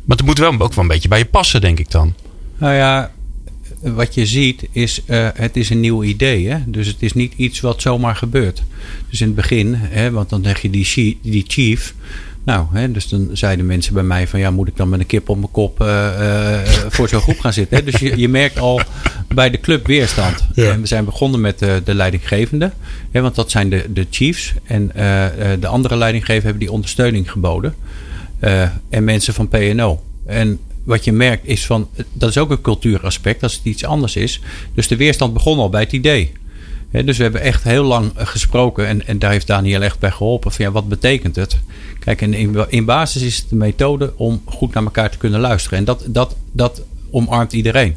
[0.04, 2.14] Want het moet wel ook wel een beetje bij je passen, denk ik dan.
[2.58, 3.10] Nou ja,
[3.80, 6.48] wat je ziet is, eh, het is een nieuw idee.
[6.48, 6.58] Hè?
[6.66, 8.62] Dus het is niet iets wat zomaar gebeurt.
[9.10, 11.94] Dus in het begin, hè, want dan zeg je die, die chief.
[12.44, 15.06] Nou, hè, dus dan zeiden mensen bij mij van ja, moet ik dan met een
[15.06, 17.76] kip op mijn kop eh, eh, voor zo'n groep gaan zitten?
[17.76, 17.84] Hè?
[17.84, 18.80] Dus je, je merkt al
[19.28, 20.46] bij de club weerstand.
[20.54, 20.70] Ja.
[20.70, 22.72] En we zijn begonnen met de, de leidinggevende,
[23.10, 24.54] hè, want dat zijn de, de chiefs.
[24.64, 24.90] En
[25.60, 27.74] de andere leidinggevenden hebben die ondersteuning geboden.
[28.88, 30.02] En mensen van PNO.
[30.26, 34.16] En wat je merkt is van, dat is ook een cultuuraspect als het iets anders
[34.16, 34.40] is.
[34.74, 36.32] Dus de weerstand begon al bij het idee.
[36.90, 40.10] Dus we hebben echt heel lang eh, gesproken en, en daar heeft Daniel echt bij
[40.10, 40.52] geholpen.
[40.52, 41.58] Van, ja, wat betekent het?
[41.98, 45.40] Kijk, en in, in basis is het de methode om goed naar elkaar te kunnen
[45.40, 45.78] luisteren.
[45.78, 47.96] En dat, dat, dat omarmt iedereen.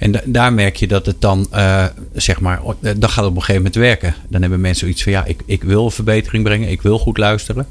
[0.00, 3.42] En daar merk je dat het dan, uh, zeg maar, dan gaat het op een
[3.42, 4.14] gegeven moment werken.
[4.28, 7.66] Dan hebben mensen zoiets van, ja, ik, ik wil verbetering brengen, ik wil goed luisteren.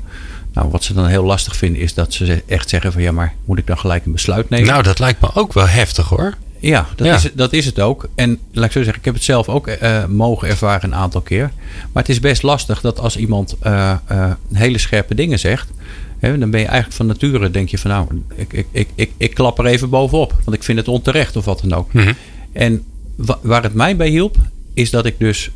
[0.54, 3.34] Nou, wat ze dan heel lastig vinden is dat ze echt zeggen van, ja, maar
[3.46, 4.68] moet ik dan gelijk een besluit nemen?
[4.68, 6.36] Nou, dat lijkt me ook wel heftig hoor.
[6.60, 8.10] Ja, dat, Is, dat is het ook.
[8.16, 11.22] En laat ik zo zeggen, ik heb het zelf ook uh, mogen ervaren een aantal
[11.22, 11.52] keer.
[11.92, 13.96] Maar het is best lastig dat als iemand uh,
[14.54, 15.68] hele scherpe dingen zegt,
[16.20, 19.34] dan ben je eigenlijk van nature, denk je van nou, ik, ik, ik, ik, ik
[19.34, 20.36] klap er even bovenop.
[20.46, 21.94] Want ik vind het onterecht of wat dan ook.
[21.94, 22.14] Mhm.
[22.52, 22.84] En
[23.42, 24.38] waar het mij bij hielp,
[24.74, 25.52] is dat ik dus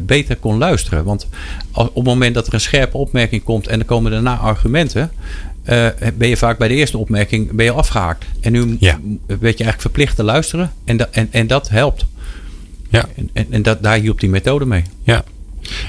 [0.00, 1.04] beter kon luisteren.
[1.04, 1.26] Want
[1.72, 5.10] op het moment dat er een scherpe opmerking komt en er komen daarna argumenten,
[5.64, 8.24] uh, ben je vaak bij de eerste opmerking ben je afgehaakt.
[8.40, 8.98] En nu ja.
[9.26, 10.72] werd je eigenlijk verplicht te luisteren.
[10.84, 12.06] En, da en, en dat helpt.
[12.88, 13.08] Ja.
[13.16, 14.82] En, en, en dat, daar hielp die methode mee.
[15.02, 15.24] Ja.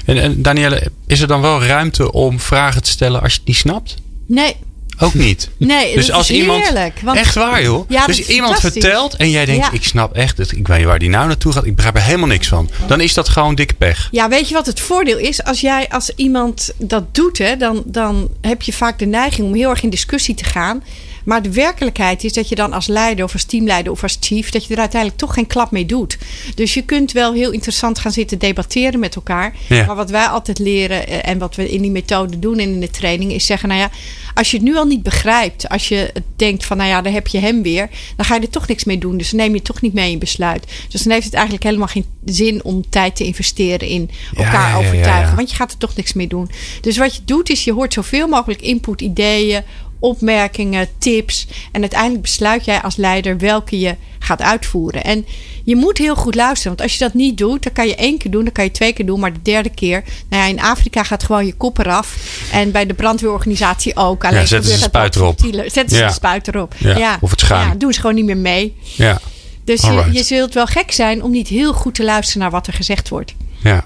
[0.04, 3.48] En, en Danielle, is er dan wel ruimte om vragen te stellen als je het
[3.48, 3.96] niet snapt?
[4.26, 4.56] Nee.
[4.98, 5.48] Ook niet.
[5.58, 6.62] Nee, dus dat als is iemand.
[6.62, 7.00] heerlijk.
[7.02, 7.88] Want, echt waar, joh.
[7.90, 9.72] Ja, dus iemand vertelt en jij denkt: Ja.
[9.72, 11.66] ik snap echt, het, ik weet niet waar die nou naartoe gaat.
[11.66, 12.70] Ik begrijp er helemaal niks van.
[12.86, 14.08] Dan is dat gewoon dikke pech.
[14.10, 15.42] Ja, weet je wat het voordeel is?
[15.44, 19.54] Als jij als iemand dat doet, hè, dan, dan heb je vaak de neiging om
[19.54, 20.82] heel erg in discussie te gaan.
[21.24, 24.50] Maar de werkelijkheid is dat je dan als leider of als teamleider of als chief,
[24.50, 26.18] dat je er uiteindelijk toch geen klap mee doet.
[26.54, 29.54] Dus je kunt wel heel interessant gaan zitten debatteren met elkaar.
[29.68, 29.86] Ja.
[29.86, 32.80] Maar wat wij altijd leren eh, en wat we in die methode doen en in
[32.80, 33.90] de training is zeggen, nou ja,
[34.34, 37.12] als je het nu al niet begrijpt, als je het denkt van, nou ja, daar
[37.12, 39.16] heb je hem weer, dan ga je er toch niks mee doen.
[39.16, 40.66] Dus dan neem je toch niet mee in besluit.
[40.88, 44.76] Dus dan heeft het eigenlijk helemaal geen zin om tijd te investeren in elkaar ja,
[44.76, 45.30] overtuigen.
[45.30, 45.34] ja.
[45.34, 46.50] Want je gaat er toch niks mee doen.
[46.80, 49.62] Dus wat je doet is, je hoort zoveel mogelijk input, ideeën,
[50.04, 51.46] opmerkingen, tips.
[51.72, 55.04] En uiteindelijk besluit jij als leider welke je gaat uitvoeren.
[55.04, 55.26] En
[55.64, 56.68] je moet heel goed luisteren.
[56.76, 58.70] Want als je dat niet doet, dan kan je één keer doen, dan kan je
[58.70, 59.20] twee keer doen.
[59.20, 62.16] Maar de derde keer, nou ja, in Afrika gaat gewoon je kop eraf.
[62.52, 64.24] En bij de brandweerorganisatie ook.
[64.24, 65.40] Alleen Ja, zetten ze de spuit erop.
[65.66, 66.06] Zetten ze Ja.
[66.06, 66.74] de spuit erop.
[66.78, 67.68] Ja, of het schuim.
[67.68, 68.76] Ja, doen ze gewoon niet meer mee.
[68.96, 69.20] Ja.
[69.64, 72.66] Dus je, je zult wel gek zijn om niet heel goed te luisteren naar wat
[72.66, 73.34] er gezegd wordt.
[73.62, 73.84] Ja.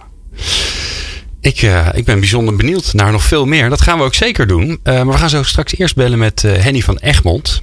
[1.40, 3.68] Ik, eh, ik ben bijzonder benieuwd naar nog veel meer.
[3.68, 4.80] Dat gaan we ook zeker doen.
[4.82, 7.60] Eh, maar we gaan zo straks eerst bellen met eh, Henny van Egmond.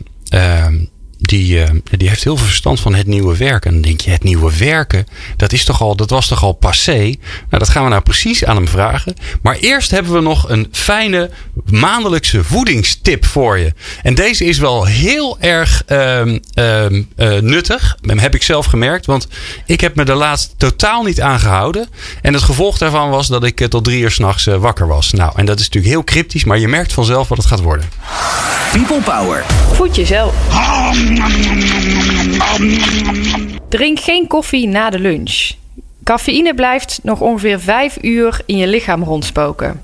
[1.18, 3.70] Die, eh, die heeft heel veel verstand van het nieuwe werken.
[3.70, 5.06] En dan denk je, het nieuwe werken,
[5.38, 7.00] dat, is toch al, dat was toch al passé?
[7.00, 7.16] Nou,
[7.50, 9.16] dat gaan we nou precies aan hem vragen.
[9.42, 11.30] Maar eerst hebben we nog een fijne
[11.66, 13.74] maandelijkse voedingstip voor je.
[14.02, 17.98] En deze is wel heel erg ehm, ehm, eh, nuttig.
[18.02, 19.06] Dat heb ik zelf gemerkt.
[19.06, 19.28] Want
[19.66, 21.90] ik heb me de laatst totaal niet aangehouden.
[22.22, 25.12] En het gevolg daarvan was dat ik eh, tot drie uur s'nachts nachts wakker was.
[25.12, 26.44] Nou, en dat is natuurlijk heel cryptisch.
[26.44, 27.90] Maar je merkt vanzelf wat het gaat worden.
[28.72, 29.44] People Power.
[29.74, 30.34] Voed jezelf.
[33.70, 35.52] Drink geen koffie na de lunch.
[36.04, 39.82] Cafeïne blijft nog ongeveer 5 uur in je lichaam rondspoken.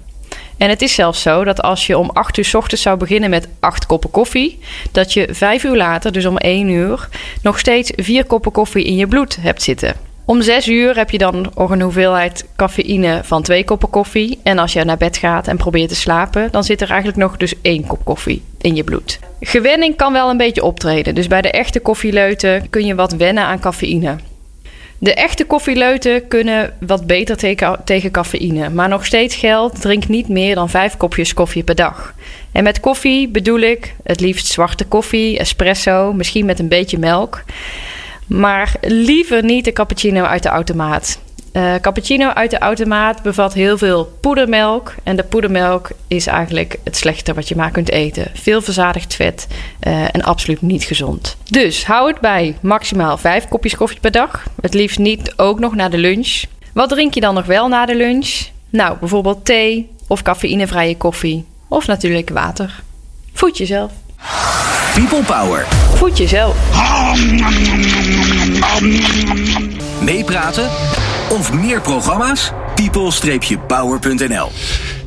[0.57, 3.29] En het is zelfs zo dat als je om 8 uur 's ochtends zou beginnen
[3.29, 4.60] met 8 koppen koffie,
[4.91, 7.10] dat je 5 uur later, dus om 1 uur,
[7.41, 10.11] nog steeds 4 koppen koffie in je bloed hebt zitten.
[10.25, 14.39] Om 6 uur heb je dan een hoeveelheid cafeïne van 2 koppen koffie.
[14.43, 17.38] En als je naar bed gaat en probeert te slapen, dan zit er eigenlijk nog
[17.38, 19.19] dus 1 kop koffie in je bloed.
[19.39, 21.15] Gewenning kan wel een beetje optreden.
[21.15, 24.15] Dus bij de echte koffieleuten kun je wat wennen aan cafeïne.
[24.97, 27.38] De echte koffieleuten kunnen wat beter
[27.84, 28.69] tegen, cafeïne.
[28.69, 32.13] Maar nog steeds geldt, drink niet meer dan 5 kopjes koffie per dag.
[32.51, 37.43] En met koffie bedoel ik het liefst zwarte koffie, espresso, misschien met een beetje melk.
[38.36, 41.20] Maar liever niet de cappuccino uit de automaat.
[41.52, 44.96] Eh, cappuccino uit de automaat bevat heel veel poedermelk.
[45.04, 48.32] En de poedermelk is eigenlijk het slechte wat je maar kunt eten.
[48.34, 49.48] Veel verzadigd vet
[49.80, 51.38] eh, en absoluut niet gezond.
[51.50, 54.44] Dus hou het bij maximaal 5 kopjes koffie per dag.
[54.62, 56.44] Het liefst niet ook nog na de lunch.
[56.74, 58.39] Wat drink je dan nog wel na de lunch?
[58.70, 61.46] Nou, bijvoorbeeld thee of cafeïnevrije koffie.
[61.67, 62.84] Of natuurlijk water.
[63.34, 63.91] Voed jezelf.
[64.93, 65.65] People Power.
[65.95, 66.56] Voed jezelf.
[70.01, 70.69] Meepraten
[71.30, 72.51] of meer programma's?
[72.75, 74.51] people-power.nl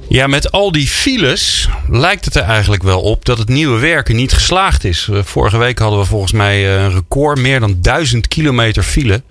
[0.09, 4.17] Ja, met al die files lijkt het er eigenlijk wel op dat het nieuwe werken
[4.17, 5.09] niet geslaagd is.
[5.11, 9.23] Eh, Vorige week hadden we volgens mij eh, een record, meer dan 1000 kilometer file.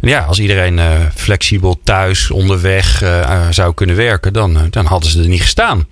[0.00, 3.02] En ja, als iedereen eh, flexibel thuis, onderweg
[3.50, 5.86] zou kunnen werken, dan, dan hadden ze er niet gestaan.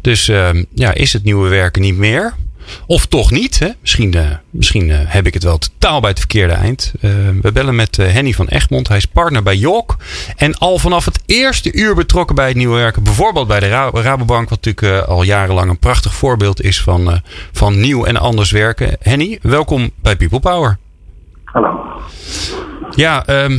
[0.00, 0.26] Dus
[0.74, 2.34] ja, is het nieuwe werken niet meer?
[2.86, 3.58] Of toch niet?
[3.58, 3.68] Hè?
[3.80, 6.92] Misschien, eh, misschien eh, heb ik het wel totaal bij het verkeerde eind.
[7.00, 7.10] Eh,
[7.42, 8.88] we bellen met Henny van Egmond.
[8.88, 9.94] Hij is partner bij York.
[10.36, 13.02] En al vanaf het eerste uur betrokken bij het nieuwe werken.
[13.02, 14.48] Bijvoorbeeld bij de Ra- Rabobank.
[14.48, 17.20] Wat natuurlijk al jarenlang een prachtig voorbeeld is van,
[17.52, 18.96] van nieuw en anders werken.
[19.00, 20.78] Henny, welkom bij People Power.
[21.44, 21.80] Hallo.
[22.94, 23.58] Ja, ehm,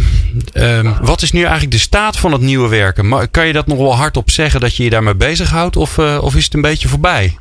[0.54, 3.32] ehm, wat is nu eigenlijk de staat van het nieuwe werken?
[3.32, 5.76] Kan je dat nog wel hardop zeggen dat je je daarmee bezighoudt?
[5.76, 7.38] Of, of is het een beetje voorbij?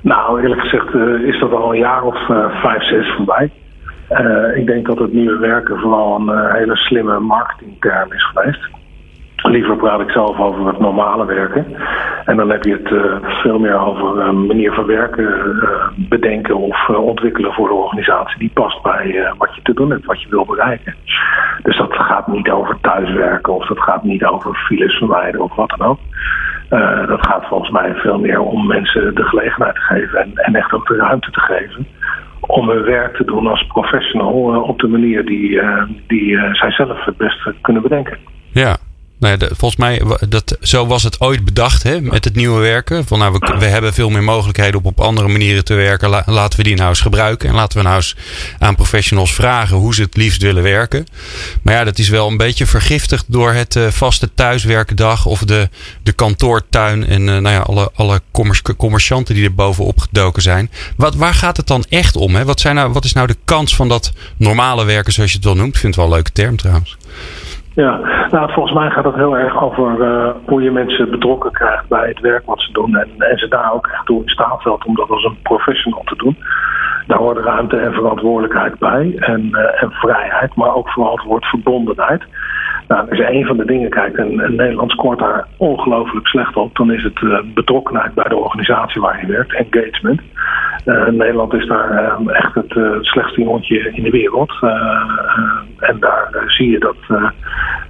[0.00, 3.50] Nou, eerlijk gezegd eh, is dat al een jaar of eh, vijf, zes voorbij.
[4.54, 8.68] ik denk dat het nieuwe werken vooral een hele slimme marketingterm is geweest.
[9.36, 11.66] Liever praat ik zelf over het normale werken.
[12.24, 12.88] En dan heb je het
[13.42, 15.34] veel meer over een manier van werken
[15.96, 18.38] bedenken of ontwikkelen voor de organisatie.
[18.38, 20.94] Die past bij wat je te doen hebt, wat je wil bereiken.
[21.62, 25.74] Dus dat gaat niet over thuiswerken of dat gaat niet over files vermijden of wat
[25.76, 25.98] dan ook.
[27.06, 30.72] Dat gaat volgens mij veel meer om mensen de gelegenheid te geven en, en echt
[30.72, 31.86] ook de ruimte te geven
[32.40, 35.60] om hun werk te doen als professional op de manier die,
[36.06, 38.18] die zij zelf het beste kunnen bedenken.
[38.52, 38.76] Ja,
[39.18, 43.06] nou ja, volgens mij, dat, zo was het ooit bedacht hè, met het nieuwe werken.
[43.06, 46.08] Van, nou, we, hebben veel meer mogelijkheden om op andere manieren te werken.
[46.26, 47.48] laten we die nou eens gebruiken.
[47.48, 48.16] En laten we nou eens
[48.58, 51.06] aan professionals vragen hoe ze het liefst willen werken.
[51.62, 55.68] Maar ja, dat is wel een beetje vergiftigd door het uh, vaste thuiswerkendag of de,
[56.02, 58.20] de kantoortuin en uh, nou ja, alle, alle
[58.76, 60.70] commercianten die er bovenop gedoken zijn.
[60.96, 62.34] Wat, waar gaat het dan echt om?
[62.34, 62.44] Hè?
[62.44, 65.46] Wat, zijn nou, wat is nou de kans van dat normale werken, zoals je het
[65.46, 65.74] wel noemt?
[65.74, 66.96] Ik vind het wel een leuke term trouwens.
[67.76, 71.88] Ja, nou volgens mij gaat het heel erg over uh, hoe je mensen betrokken krijgt
[71.88, 72.96] bij het werk wat ze doen.
[72.96, 76.16] En, en ze daar ook echt toe in staat om dat als een professional te
[76.16, 76.36] doen.
[77.06, 79.14] Daar hoort ruimte en verantwoordelijkheid bij.
[79.16, 82.22] En, uh, en vrijheid, maar ook vooral het woord verbondenheid.
[82.88, 86.56] Nou, als je een van de dingen kijkt en, en Nederland scoort daar ongelooflijk slecht
[86.56, 90.20] op, dan is het uh, betrokkenheid bij de organisatie waar je werkt, engagement.
[90.84, 94.52] Uh, Nederland is daar uh, echt het slechtste jongetje in de wereld.
[95.78, 96.96] en daar zie je dat,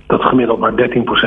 [0.06, 0.74] dat gemiddeld maar 13%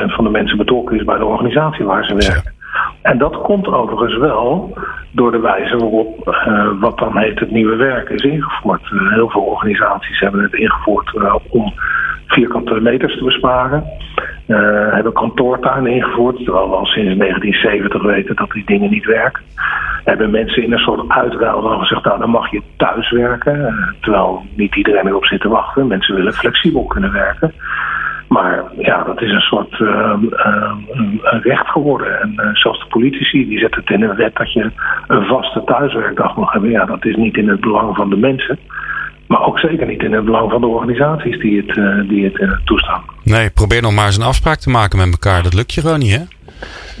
[0.06, 2.52] van de mensen betrokken is bij de organisatie waar ze werken.
[3.02, 4.78] En dat komt overigens wel
[5.10, 6.38] door de wijze waarop
[6.80, 8.80] wat dan heet het nieuwe werk is ingevoerd.
[8.88, 11.12] heel veel organisaties hebben het ingevoerd
[11.48, 11.72] om
[12.26, 13.84] vierkante meters te besparen.
[14.90, 19.42] Hebben kantoortuinen ingevoerd, terwijl we al sinds 1970 weten dat die dingen niet werken.
[20.04, 23.74] Hebben mensen in een soort uitruil dan gezegd, nou dan mag je thuis werken.
[24.00, 25.86] Terwijl niet iedereen erop zit te wachten.
[25.86, 27.52] Mensen willen flexibel kunnen werken.
[28.30, 30.12] Maar ja, dat is een soort uh,
[31.22, 32.20] een recht geworden.
[32.20, 34.70] En uh, zelfs de politici die zetten het in een wet dat je
[35.06, 36.70] een vaste thuiswerkdag mag hebben.
[36.70, 38.58] Ja, dat is niet in het belang van de mensen.
[39.26, 42.38] Maar ook zeker niet in het belang van de organisaties die het, uh, die het
[42.38, 43.02] uh, toestaan.
[43.24, 45.42] Nee, probeer nog maar eens een afspraak te maken met elkaar.
[45.42, 46.22] Dat lukt je gewoon niet, hè?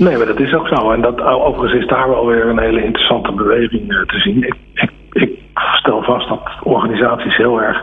[0.04, 0.90] Nee, maar dat is ook zo.
[0.90, 4.42] En dat, overigens is daar wel weer een hele interessante beweging te zien.
[4.42, 5.30] Ik, ik, ik,
[5.78, 7.82] stel vast dat organisaties heel erg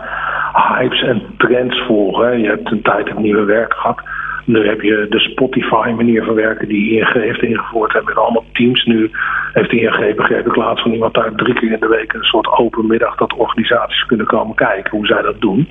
[0.57, 2.39] hypes en trends volgen.
[2.39, 4.01] Je hebt een tijd het nieuwe werk gehad.
[4.47, 7.93] Nu heb je de Spotify manier van werken die ING heeft ingevoerd.
[7.93, 9.11] Hebben met allemaal teams nu.
[9.53, 12.47] Heeft ING begrepen in plaats van iemand daar drie keer in de week een soort
[12.47, 15.67] open middag dat organisaties kunnen komen kijken hoe zij dat doen.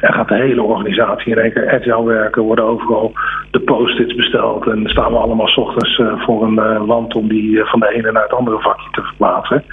[0.00, 2.42] En gaat de hele organisatie in één keer agile werken.
[2.42, 3.12] Worden overal
[3.50, 4.66] de post-its besteld.
[4.66, 7.80] En staan we allemaal s ochtends uh, voor een uh, wand om die uh, van
[7.80, 9.64] de ene naar het andere vakje te verplaatsen.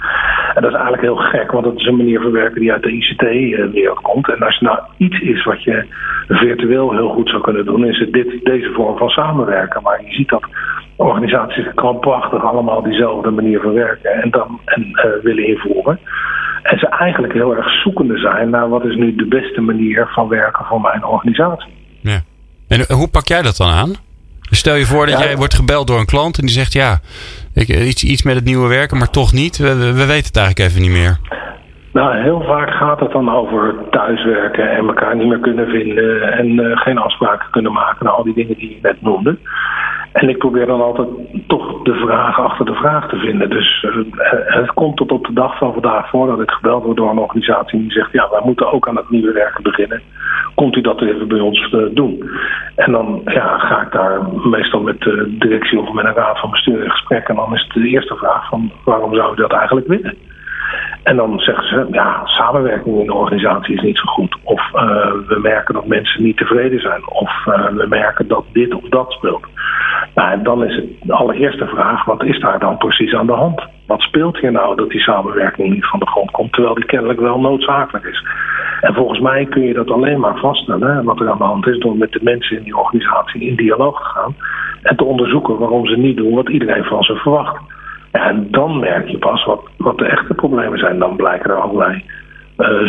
[0.54, 2.82] En dat is eigenlijk heel gek, want dat is een manier van werken die uit
[2.82, 4.28] de ICT-wereld komt.
[4.28, 5.84] En als er nou iets is wat je
[6.28, 9.82] virtueel heel goed zou kunnen doen, is het dit deze vorm van samenwerken.
[9.82, 10.44] Maar je ziet dat
[10.96, 15.98] organisaties krampachtig allemaal diezelfde manier van werken en dan en, uh, willen invoeren.
[16.62, 20.28] En ze eigenlijk heel erg zoekende zijn naar wat is nu de beste manier van
[20.28, 21.72] werken voor mijn organisatie.
[22.00, 22.20] Ja.
[22.68, 23.94] En hoe pak jij dat dan aan?
[24.50, 27.00] Stel je voor dat jij wordt gebeld door een klant en die zegt ja,
[27.54, 29.56] ik, iets, iets met het nieuwe werken, maar toch niet.
[29.56, 31.18] We, we weten het eigenlijk even niet meer.
[31.92, 36.46] Nou, heel vaak gaat het dan over thuiswerken en elkaar niet meer kunnen vinden en
[36.46, 38.04] uh, geen afspraken kunnen maken.
[38.04, 39.36] Nou, al die dingen die je net noemde.
[40.12, 41.08] En ik probeer dan altijd
[41.46, 43.50] toch de vraag achter de vraag te vinden.
[43.50, 44.04] Dus uh,
[44.46, 47.18] het komt tot op de dag van vandaag voor dat ik gebeld word door een
[47.18, 50.02] organisatie die zegt: Ja, wij moeten ook aan het nieuwe werken beginnen.
[50.54, 52.30] Komt u dat even bij ons uh, doen?
[52.76, 56.50] En dan ja, ga ik daar meestal met de directie of met een raad van
[56.50, 57.28] bestuur in gesprek.
[57.28, 60.16] En dan is de eerste vraag: van waarom zou u dat eigenlijk willen?
[61.02, 64.36] En dan zeggen ze, ja, samenwerking in de organisatie is niet zo goed.
[64.42, 64.82] Of uh,
[65.26, 67.08] we merken dat mensen niet tevreden zijn.
[67.08, 69.46] Of uh, we merken dat dit of dat speelt.
[70.14, 73.32] Nou, en dan is het de allereerste vraag, wat is daar dan precies aan de
[73.32, 73.66] hand?
[73.86, 77.20] Wat speelt hier nou dat die samenwerking niet van de grond komt, terwijl die kennelijk
[77.20, 78.24] wel noodzakelijk is?
[78.80, 81.78] En volgens mij kun je dat alleen maar vaststellen, wat er aan de hand is,
[81.78, 84.34] door met de mensen in die organisatie in dialoog te gaan
[84.82, 87.60] en te onderzoeken waarom ze niet doen wat iedereen van ze verwacht.
[88.10, 90.98] En dan merk je pas wat, de echte problemen zijn.
[90.98, 92.04] Dan blijken er allerlei
[92.58, 92.88] uh,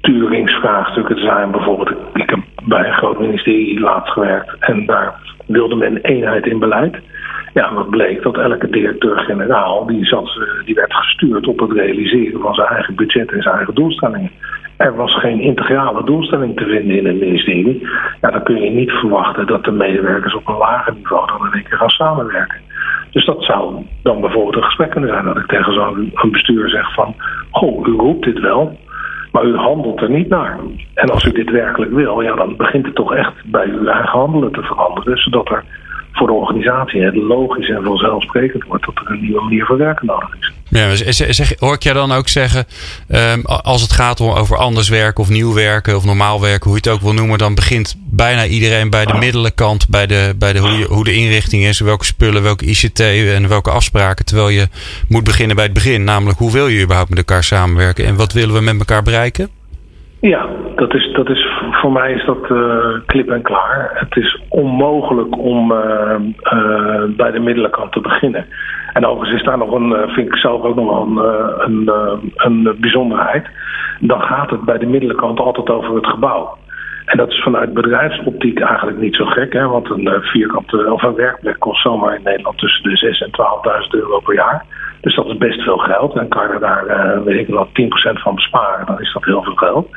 [0.00, 1.50] sturingsvraagstukken te zijn.
[1.50, 5.14] Bijvoorbeeld, ik heb bij een groot ministerie laatst gewerkt en daar
[5.46, 6.96] wilde men eenheid in beleid.
[7.54, 12.54] Ja, wat bleek dat elke directeur-generaal die, eh, die werd gestuurd op het realiseren van
[12.54, 14.30] zijn eigen budget en zijn eigen doelstellingen.
[14.76, 17.88] Er was geen integrale doelstelling te vinden in het ministerie.
[18.20, 21.52] Ja, dan kun je niet verwachten dat de medewerkers op een lager niveau dan in
[21.52, 22.60] één keer gaan samenwerken.
[23.10, 26.94] Dus dat zou dan bijvoorbeeld een gesprek kunnen zijn dat ik tegen zo'n bestuur zeg
[26.94, 27.14] van...
[27.50, 28.78] Goh, u roept dit wel,
[29.32, 30.58] Maar u handelt er niet naar.
[30.94, 34.18] En als u dit werkelijk wil, ja, dan begint het toch echt bij uw eigen
[34.18, 35.16] handelen te veranderen.
[35.16, 35.64] Zodat er
[36.12, 40.06] voor de organisatie het logisch en vanzelfsprekend wordt dat er een nieuwe manier van werken
[40.06, 40.51] nodig is.
[40.72, 42.64] Ja, zeg, hoor ik jij dan ook zeggen,
[43.34, 46.78] um, als het gaat om over anders werken of nieuw werken of normaal werken, hoe
[46.82, 50.52] je het ook wil noemen, dan begint bijna iedereen bij de middelenkant, bij de, bij
[50.52, 54.24] de, hoe, de inrichting is, welke spullen, welke ICT en welke afspraken.
[54.24, 54.66] Terwijl je
[55.08, 58.32] moet beginnen bij het begin, namelijk hoe wil je überhaupt met elkaar samenwerken en wat
[58.32, 59.48] willen we met elkaar bereiken?
[60.20, 63.90] Ja, dat is, dat is, voor mij is dat uh, klip en klaar.
[63.94, 65.78] Het is onmogelijk om uh,
[66.52, 68.46] uh, bij de middelenkant te beginnen.
[68.92, 72.76] En overigens is daar nog een, vind ik zelf ook nog wel een, een, een
[72.80, 73.46] bijzonderheid.
[74.00, 76.56] Dan gaat het bij de middelenkant altijd over het gebouw.
[77.04, 79.66] En dat is vanuit bedrijfsoptiek eigenlijk niet zo gek, hè?
[79.66, 83.30] want een vierkante of een werkplek kost zomaar in Nederland tussen de 6 en
[83.82, 84.64] 12.000 euro per jaar.
[85.00, 86.16] Dus dat is best veel geld.
[86.16, 87.70] En kan je daar, weet ik wel, 10%
[88.12, 89.88] van besparen, dan is dat heel veel geld.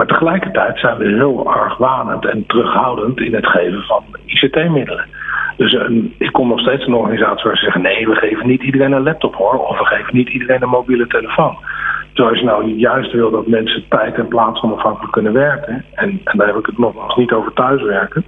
[0.00, 5.06] Maar tegelijkertijd zijn we heel argwanend en terughoudend in het geven van ICT-middelen.
[5.56, 8.62] Dus um, ik kom nog steeds een organisatie waar ze zeggen: nee, we geven niet
[8.62, 11.58] iedereen een laptop hoor, of we geven niet iedereen een mobiele telefoon.
[12.12, 16.38] Terwijl je nou juist wil dat mensen tijd en plaats onafhankelijk kunnen werken, en, en
[16.38, 18.24] daar heb ik het nogmaals niet over thuiswerken.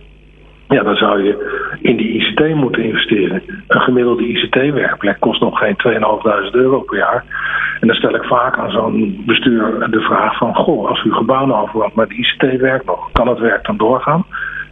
[0.72, 3.42] Ja, dan zou je in die ICT moeten investeren.
[3.68, 7.24] Een gemiddelde ICT-werkplek kost nog geen 2.500 euro per jaar.
[7.80, 10.54] En dan stel ik vaak aan zo'n bestuur de vraag van...
[10.54, 13.12] goh, als uw gebouw nou maar de ICT werkt nog...
[13.12, 14.24] kan het werk dan doorgaan?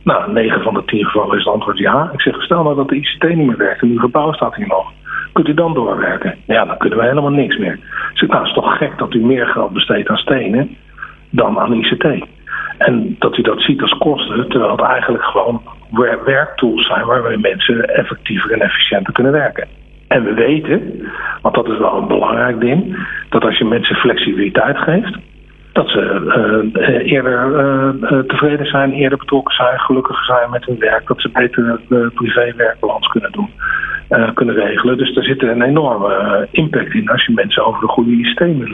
[0.04, 2.10] Nou, 9 van de 10 gevallen is het antwoord ja.
[2.12, 4.68] Ik zeg, stel nou dat de ICT niet meer werkt en uw gebouw staat hier
[4.68, 4.92] nog.
[5.32, 6.34] Kunt u dan doorwerken?
[6.46, 7.72] Ja, dan kunnen we helemaal niks meer.
[7.72, 10.76] Ik zeg, nou, het is toch gek dat u meer geld besteedt aan stenen
[11.30, 12.04] dan aan ICT.
[12.78, 15.60] En dat u dat ziet als kosten, terwijl het eigenlijk gewoon
[16.24, 19.68] werktools zijn waarmee mensen effectiever en efficiënter kunnen werken.
[20.08, 21.08] En we weten,
[21.42, 25.18] want dat is wel een belangrijk ding, dat als je mensen flexibiliteit geeft,
[25.72, 26.00] dat ze
[26.74, 31.30] uh, eerder uh, tevreden zijn, eerder betrokken zijn, gelukkiger zijn met hun werk, dat ze
[31.32, 33.50] beter de privé-werkbalans kunnen doen,
[34.34, 34.98] kunnen regelen.
[34.98, 38.68] Dus daar zit een enorme impact in als je mensen over de goede systemen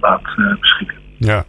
[0.00, 0.22] laat
[0.60, 0.96] beschikken.
[1.18, 1.42] Ja,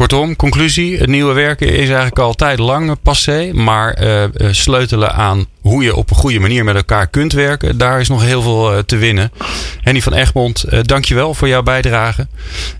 [0.00, 0.98] Kortom, conclusie.
[0.98, 3.50] Het nieuwe werken is eigenlijk altijd lang passé.
[3.52, 7.78] Maar uh, sleutelen aan hoe je op een goede manier met elkaar kunt werken.
[7.78, 9.32] Daar is nog heel veel uh, te winnen.
[9.80, 12.26] Henny van Egmond, uh, dankjewel voor jouw bijdrage.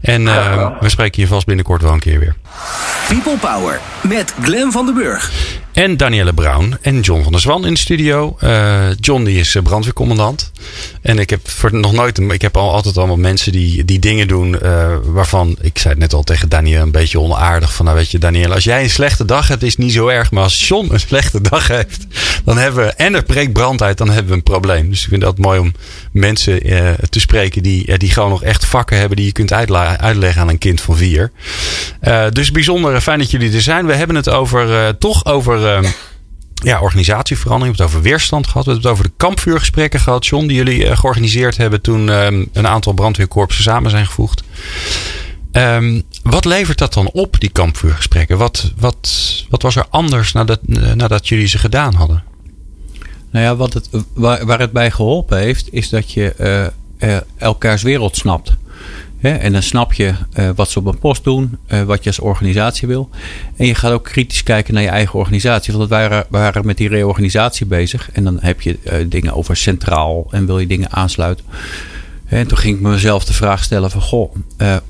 [0.01, 0.25] En
[0.81, 2.37] we spreken je vast binnenkort wel een keer weer.
[3.09, 5.31] People Power met Glen van den Burg.
[5.73, 8.37] En Danielle Brown en John van der Zwan in de studio.
[8.45, 10.51] Uh, John die is brandweercommandant.
[11.03, 12.19] En ik heb voor nog nooit.
[12.19, 14.57] Ik heb al, altijd allemaal mensen die, die dingen doen.
[14.63, 15.57] Uh, waarvan.
[15.61, 17.75] Ik zei het net al tegen Danielle een beetje onaardig.
[17.75, 18.55] Van nou weet je, Danielle.
[18.55, 20.31] Als jij een slechte dag hebt, is niet zo erg.
[20.31, 22.07] Maar als John een slechte dag heeft.
[22.45, 22.93] Dan hebben we.
[22.93, 23.99] En er breekt brand uit.
[23.99, 24.91] Dan hebben we een probleem.
[24.91, 25.73] Dus ik vind dat mooi om
[26.13, 26.61] mensen
[27.09, 27.63] te spreken.
[27.63, 29.17] Die, die gewoon nog echt vakken hebben.
[29.17, 31.31] Die je kunt uitleggen aan een kind van vier.
[32.33, 33.87] dus bijzonder fijn dat jullie er zijn.
[33.87, 34.99] We hebben het over.
[34.99, 35.91] toch over uh,
[36.63, 37.77] ja, organisatieverandering.
[37.77, 38.65] We hebben het over weerstand gehad.
[38.65, 42.49] We hebben het over de kampvuurgesprekken gehad, John, die jullie uh, georganiseerd hebben toen um,
[42.53, 44.43] een aantal brandweerkorpsen samen zijn gevoegd.
[45.53, 48.39] Um, wat levert dat dan op, die kampvuurgesprekken?
[48.39, 50.61] Wat, wat, wat was er anders nadat,
[50.95, 52.23] nadat jullie ze gedaan hadden?
[53.31, 56.73] Nou ja, wat het, waar, waar het bij geholpen heeft, is dat je
[57.39, 58.53] elkaars wereld snapt
[59.21, 62.19] en dan snap je uh, wat ze op een post doen, uh, wat je als
[62.19, 63.09] organisatie wil.
[63.57, 65.73] En je gaat ook kritisch kijken naar je eigen organisatie.
[65.73, 68.11] Want we waren, waren met die reorganisatie bezig.
[68.13, 71.45] En dan heb je uh, dingen over centraal en wil je dingen aansluiten.
[72.27, 74.01] En toen ging ik mezelf de vraag stellen van...
[74.01, 74.35] Goh,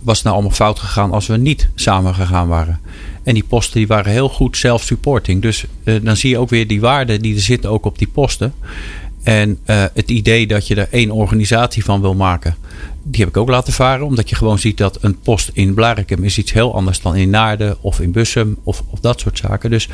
[0.00, 2.80] was het nou allemaal fout gegaan als we niet samen gegaan waren?
[3.22, 5.42] En die posten die waren heel goed self-supporting.
[5.42, 5.64] Dus
[6.02, 8.54] dan zie je ook weer die waarden die er zitten ook op die posten.
[9.22, 12.56] En het idee dat je er één organisatie van wil maken
[13.02, 14.06] die heb ik ook laten varen.
[14.06, 17.30] Omdat je gewoon ziet dat een post in Blarikum is iets heel anders dan in
[17.30, 19.70] Naarden of in Bussum of, of dat soort zaken.
[19.70, 19.88] Dus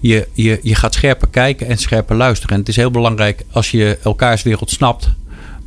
[0.00, 2.54] je, je, je gaat scherper kijken en scherper luisteren.
[2.54, 5.08] En het is heel belangrijk als je elkaars wereld snapt,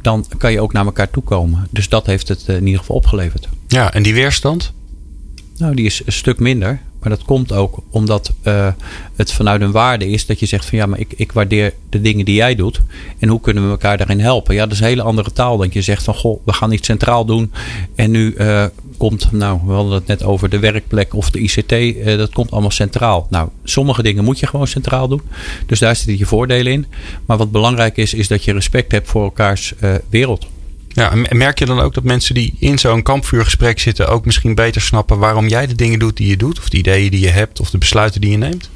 [0.01, 1.67] dan kan je ook naar elkaar toekomen.
[1.69, 3.47] Dus dat heeft het eh, in ieder geval opgeleverd.
[3.67, 4.73] Ja, en die weerstand?
[5.57, 6.81] Nou, die is een stuk minder.
[7.03, 8.67] Maar dat komt ook omdat uh,
[9.15, 12.01] het vanuit een waarde is dat je zegt van ja, maar ik, ik waardeer de
[12.01, 12.81] dingen die jij doet.
[13.19, 14.55] En hoe kunnen we elkaar daarin helpen?
[14.55, 16.87] Ja, dat is een hele andere taal dan je zegt van goh, we gaan iets
[16.87, 17.51] centraal doen.
[17.95, 18.65] En nu uh,
[18.97, 21.71] komt, nou, we hadden het net over de werkplek of de ICT.
[21.71, 23.27] Eh, dat komt allemaal centraal.
[23.29, 25.21] Nou, sommige dingen moet je gewoon centraal doen.
[25.65, 26.85] Dus daar zitten je voordelen in.
[27.25, 29.73] Maar wat belangrijk is, is dat je respect hebt voor elkaars
[30.09, 30.47] wereld.
[30.93, 34.81] Ja, merk je dan ook dat mensen die in zo'n kampvuurgesprek zitten ook misschien beter
[34.81, 37.59] snappen waarom jij de dingen doet die je doet, of de ideeën die je hebt,
[37.59, 38.69] of de besluiten die je neemt?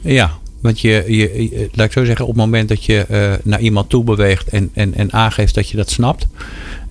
[0.00, 3.60] Ja, want je, je, laat ik zo zeggen, op het moment dat je uh, naar
[3.60, 6.26] iemand toe beweegt en, en, en aangeeft dat je dat snapt,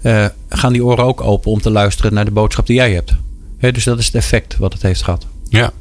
[0.03, 3.13] uh, gaan die oren ook open om te luisteren naar de boodschap die jij hebt.
[3.59, 5.25] Dus dat is het effect wat het heeft gehad.
[5.49, 5.71] Ja.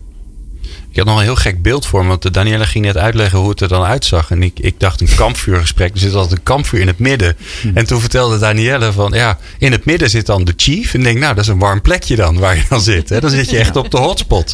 [0.98, 2.08] Ik had nog een heel gek beeld voor me.
[2.08, 4.30] Want Danielle ging net uitleggen hoe het er dan uitzag.
[4.30, 5.92] En ik, ik dacht een kampvuurgesprek.
[5.94, 7.36] Er zit altijd een kampvuur in het midden.
[7.74, 10.94] En toen vertelde Danielle van ja, in het midden zit dan de chief.
[10.94, 13.08] En ik denk, nou, dat is een warm plekje dan waar je dan zit.
[13.08, 13.20] Hè?
[13.20, 14.52] Dan zit je echt op de hotspot.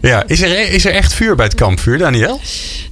[0.00, 2.38] Ja, is er, is er echt vuur bij het kampvuur, Danielle?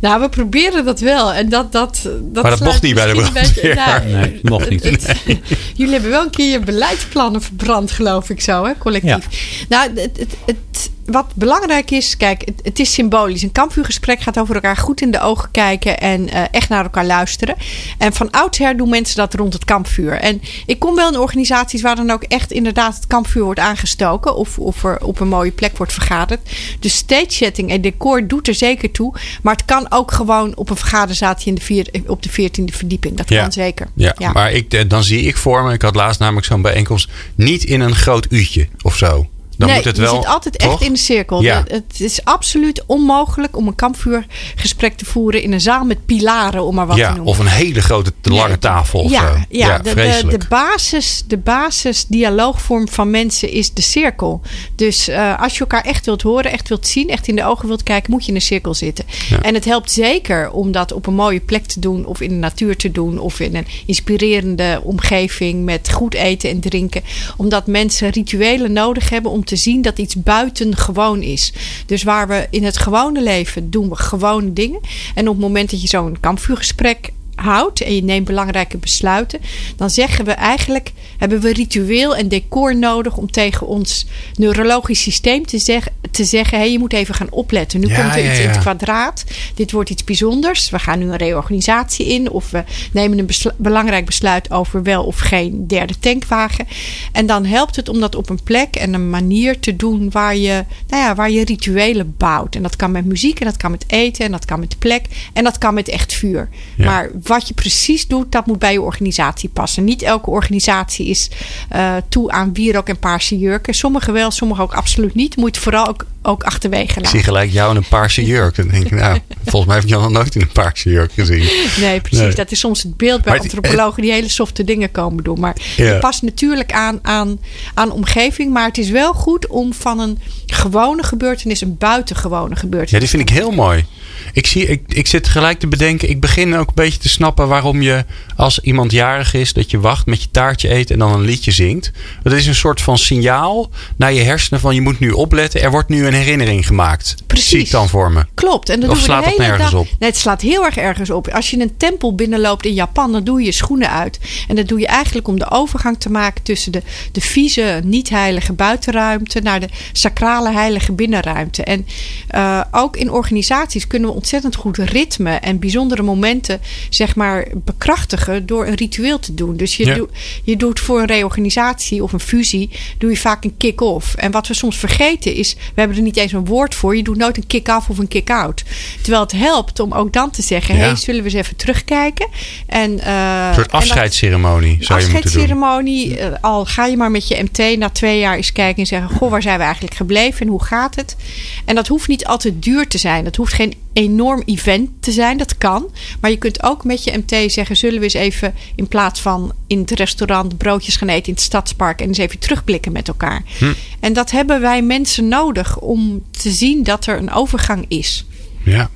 [0.01, 1.33] Nou, we proberen dat wel.
[1.33, 3.53] En dat, dat, dat Maar dat mocht niet bij de brandweer.
[3.53, 4.83] beetje- Nee, mocht niet.
[4.85, 5.39] Het- het-
[5.77, 9.27] jullie hebben wel een keer je beleidsplannen verbrand, geloof ik zo, hè, collectief.
[9.69, 13.43] Nou, het, het, het, wat belangrijk is, kijk, het, het is symbolisch.
[13.43, 17.07] Een kampvuurgesprek gaat over elkaar goed in de ogen kijken en eh, echt naar elkaar
[17.07, 17.55] luisteren.
[17.99, 20.13] En van oudsher doen mensen dat rond het kampvuur.
[20.13, 24.37] En ik kom wel in organisaties waar dan ook echt inderdaad het kampvuur wordt aangestoken
[24.37, 26.51] of, of er op een mooie plek wordt vergaderd.
[26.81, 29.15] Dus stage setting en decor doet er zeker toe.
[29.43, 33.17] Maar het kan ook gewoon op een vergaderzaaltje in de vier, op de 14e verdieping.
[33.17, 33.89] Dat kan zeker.
[33.95, 37.09] Ja, maar ik, eh, dan zie ik voor me, ik had laatst namelijk zo'n bijeenkomst,
[37.35, 39.27] niet in een groot uurtje of zo.
[39.57, 40.15] Dan nee, moet het wel.
[40.15, 40.73] je zit altijd toch?
[40.73, 41.43] echt in de cirkel.
[41.43, 41.65] Ja.
[41.69, 46.75] Het is absoluut onmogelijk om een kampvuurgesprek te voeren in een zaal met pilaren, om
[46.75, 47.25] maar wat te noemen.
[47.25, 49.01] of een hele grote te lange Nee, tafel.
[49.01, 49.39] Of ja, zo.
[49.49, 49.95] ja, de,
[50.29, 54.41] de, basis, de basis dialoogvorm van mensen is de cirkel.
[54.75, 57.69] Dus eh, als je elkaar echt wilt horen, echt wilt zien, echt in de ogen
[57.69, 59.05] wilt kijken, moet je in een cirkel zitten.
[59.43, 62.35] En het helpt zeker om dat op een mooie plek te doen, of in de
[62.35, 67.03] natuur te doen, of in een inspirerende omgeving met goed eten en drinken.
[67.37, 71.53] Omdat mensen rituelen nodig hebben om te zien dat iets buitengewoon is.
[71.87, 74.81] Dus waar we in het gewone leven doen we gewone dingen.
[75.15, 79.41] En op het moment dat je zo'n kampvuurgesprek houdt en je neemt belangrijke besluiten,
[79.77, 85.47] dan zeggen we eigenlijk hebben we ritueel en decor nodig om tegen ons neurologisch systeem
[85.47, 87.81] te, zeg, te zeggen: hey, je moet even gaan opletten.
[87.81, 89.25] Nu Ja, komt er ja, iets in het kwadraat.
[89.55, 90.71] Dit wordt iets bijzonders.
[90.71, 95.05] We gaan nu een reorganisatie in of we nemen een beslu- belangrijk besluit over wel
[95.05, 96.67] of geen derde tankwagen.
[97.13, 100.37] En dan helpt het om dat op een plek en een manier te doen waar
[100.37, 102.55] je, nou ja, waar je rituelen bouwt.
[102.55, 105.05] En dat kan met muziek en dat kan met eten en dat kan met plek
[105.33, 106.49] en dat kan met echt vuur.
[106.77, 109.85] Maar wat je precies doet, dat moet bij je organisatie passen.
[109.85, 111.31] Niet elke organisatie is
[111.69, 113.75] eh, toe aan wierook en paarse jurken.
[113.75, 115.37] Sommige wel, sommige ook absoluut niet.
[115.37, 117.21] Moet je vooral ook, ook achterwege Ik zie laten.
[117.21, 118.57] gelijk jou in een paarse jurk.
[118.57, 121.13] Dan denk ik, nou, volgens mij heb ik jou nog nooit in een paarse jurk
[121.13, 121.49] gezien.
[121.81, 122.27] Nee, precies.
[122.27, 122.35] Nee.
[122.35, 125.41] Dat is soms het beeld bij Maar antropologen die hele softe dingen komen doen.
[125.41, 127.41] Maar je past natuurlijk aan, aan,
[127.75, 128.53] aan omgeving.
[128.53, 133.09] Maar het is wel goed om van een gewone gebeurtenis een buitengewone gebeurtenis Ja, die
[133.09, 133.85] vind ik heel mooi.
[134.33, 136.09] Ik, zie, ik, ik zit gelijk te bedenken.
[136.11, 138.05] Ik begin ook een beetje te snappen waarom je
[138.37, 141.51] als iemand jarig is, dat je wacht met je taartje eet en dan een liedje
[141.51, 141.91] zingt.
[142.23, 145.63] Dat is een soort van signaal naar je hersenen van je moet nu opletten.
[145.63, 147.15] Er wordt nu een herinnering gemaakt.
[147.27, 147.49] Precies.
[147.49, 148.25] Zie ik dan voor me.
[148.35, 148.69] Klopt.
[148.69, 149.87] En dat Of slaat dat nergens dag- op?
[149.99, 151.29] Nee, het slaat heel erg ergens op.
[151.29, 154.19] Als je een tempel binnenloopt in Japan, dan doe je je schoenen uit.
[154.49, 158.53] En dat doe je eigenlijk om de overgang te maken tussen de, de vieze, niet-heilige
[158.53, 161.63] buitenruimte naar de sacrale, heilige binnenruimte.
[161.65, 161.87] En
[162.29, 168.47] eh, ook in organisaties kunnen we ontzettend goed ritme en bijzondere momenten, zeg maar, bekrachtigen
[168.47, 169.57] door een ritueel te doen.
[169.57, 169.95] Dus je, Ja.
[169.95, 170.11] doet
[170.45, 174.15] je doet voor een reorganisatie of een fusie, doe je vaak een kick-off.
[174.15, 176.97] En wat we soms vergeten is, we hebben er niet eens een woord voor.
[176.97, 178.63] Je doet nooit een kick-off of een kick-out.
[179.03, 180.81] Terwijl het helpt om ook dan te zeggen, Ja.
[180.81, 182.29] hey, zullen we eens even terugkijken?
[182.67, 185.41] En, eh, Een soort afscheidsceremonie zou je moeten doen.
[185.43, 186.19] afscheidsceremonie.
[186.19, 189.11] eh, al ga je maar met je MT na twee jaar eens kijken en zeggen:
[189.11, 191.17] Goh, waar zijn we eigenlijk gebleven en hoe gaat het?
[191.65, 193.25] En dat hoeft niet altijd duur te zijn.
[193.25, 195.39] Dat hoeft geen enorm event te zijn.
[195.39, 195.91] Dat kan.
[196.21, 199.53] Maar je kunt ook met je MT zeggen: Zullen we eens even in plaats van
[199.67, 203.43] in het restaurant broodjes gaan eten in het stadspark en eens even terugblikken met elkaar?
[203.59, 203.73] Hm.
[204.01, 208.27] En dat hebben wij mensen nodig om te zien dat er een overgang is.
[208.63, 208.91] Ja.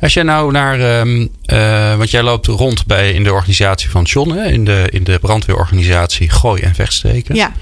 [0.00, 4.02] Als jij nou naar, ehm, eh, want jij loopt rond bij in de organisatie van
[4.02, 7.34] John, hè, in, de, in de brandweerorganisatie Gooi en Vechtstreken.
[7.34, 7.52] Ja.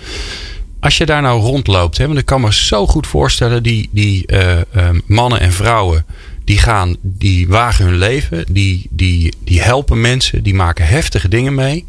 [0.80, 4.26] Als je daar nou rondloopt, hè, want ik kan me zo goed voorstellen, die, die
[4.26, 4.64] eh, eh,
[5.06, 6.04] mannen en vrouwen,
[6.50, 11.54] die gaan, die wagen hun leven, die, die, die helpen mensen, die maken heftige dingen
[11.54, 11.86] mee.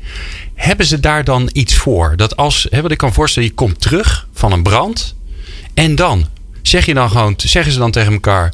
[0.53, 2.13] Hebben ze daar dan iets voor?
[2.15, 5.15] Dat als, hè, wat ik kan voorstellen, je komt terug van een brand
[5.73, 6.27] en dan
[6.61, 8.53] zeg je dan gewoon, zeggen ze dan tegen elkaar.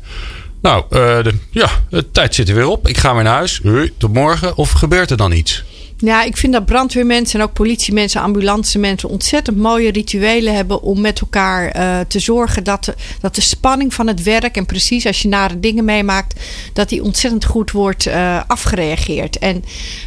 [0.62, 2.88] Nou, eh, ja, de tijd zit er weer op.
[2.88, 3.62] Ik ga weer naar huis.
[3.98, 4.56] Tot morgen.
[4.56, 5.64] Of gebeurt er dan iets?
[6.00, 11.20] Ja, ik vind dat brandweermensen en ook politiemensen, ambulancemensen ontzettend mooie rituelen hebben om met
[11.20, 15.22] elkaar eh, te zorgen dat de, dat de spanning van het werk en precies als
[15.22, 16.40] je nare dingen meemaakt,
[16.74, 19.38] dat die ontzettend goed wordt eh, afgereageerd.
[19.38, 19.64] En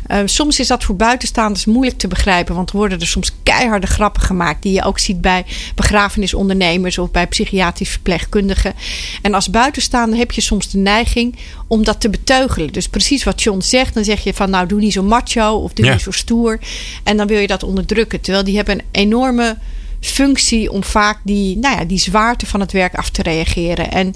[0.07, 3.87] eh, soms is dat voor buitenstaanders moeilijk te begrijpen, want er worden er soms keiharde
[3.87, 8.75] grappen gemaakt die je ook ziet bij begrafenisondernemers of bij psychiatrisch verpleegkundigen.
[9.23, 11.37] En als buitenstaander heb je soms de neiging
[11.71, 12.73] om dat te beteugelen.
[12.73, 15.73] Dus precies wat John zegt, dan zeg je van nou doe niet zo macho of
[15.73, 15.93] doe Ja.
[15.93, 16.59] niet zo stoer.
[17.03, 18.21] En dan wil je dat onderdrukken.
[18.21, 19.57] Terwijl die hebben een enorme
[20.01, 23.91] functie om vaak die, nou ja, die zwaarte van het werk af te reageren.
[23.91, 24.15] En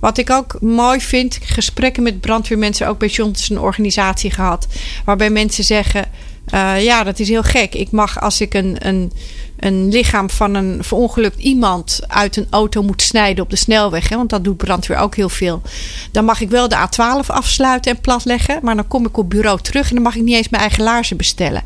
[0.00, 4.66] wat ik ook mooi vind, gesprekken met brandweermensen, ook bij Johnson organisatie gehad,
[5.04, 6.04] waarbij mensen zeggen:
[6.54, 7.74] uh, ja, dat is heel gek.
[7.74, 9.12] Ik mag als ik een, een
[9.64, 14.16] een lichaam van een verongelukt iemand uit een auto moet snijden op de snelweg, hè,
[14.16, 15.62] want dat doet brandweer ook heel veel,
[16.12, 18.58] dan mag ik wel de A12 afsluiten en platleggen.
[18.62, 20.82] Maar dan kom ik op bureau terug en dan mag ik niet eens mijn eigen
[20.82, 21.62] laarzen bestellen.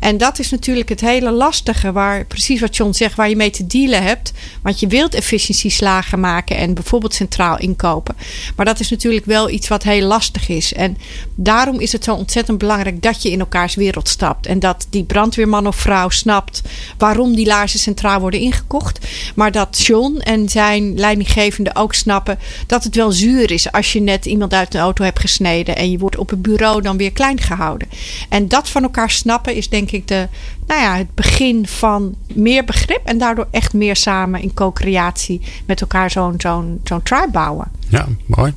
[0.00, 3.50] En dat is natuurlijk het hele lastige, waar precies wat John zegt, waar je mee
[3.50, 4.32] te dealen hebt.
[4.62, 8.16] Want je wilt efficiëntieslagen maken en bijvoorbeeld centraal inkopen.
[8.56, 10.72] Maar dat is natuurlijk wel iets wat heel lastig is.
[10.72, 10.96] En
[11.34, 15.66] daarom is het zo ontzettend belangrijk dat je in elkaars wereld En dat die brandweerman
[15.66, 16.62] of vrouw snapt
[16.98, 19.06] waarom die laarzen centraal worden ingekocht.
[19.34, 24.00] Maar dat John en zijn leidinggevende ook snappen dat het wel zuur is als je
[24.00, 27.12] net iemand uit een auto hebt gesneden en je wordt op het bureau dan weer
[27.12, 27.88] klein gehouden.
[28.28, 30.28] En dat van elkaar snappen is denk ik de,
[30.66, 35.80] nou ja, het begin van meer begrip en daardoor echt meer samen in co-creatie met
[35.80, 37.70] elkaar zo'n zo'n zo'n tribe bouwen.
[37.88, 38.52] Ja, mooi.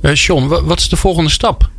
[0.00, 1.70] Uh, John, wat is de volgende stap?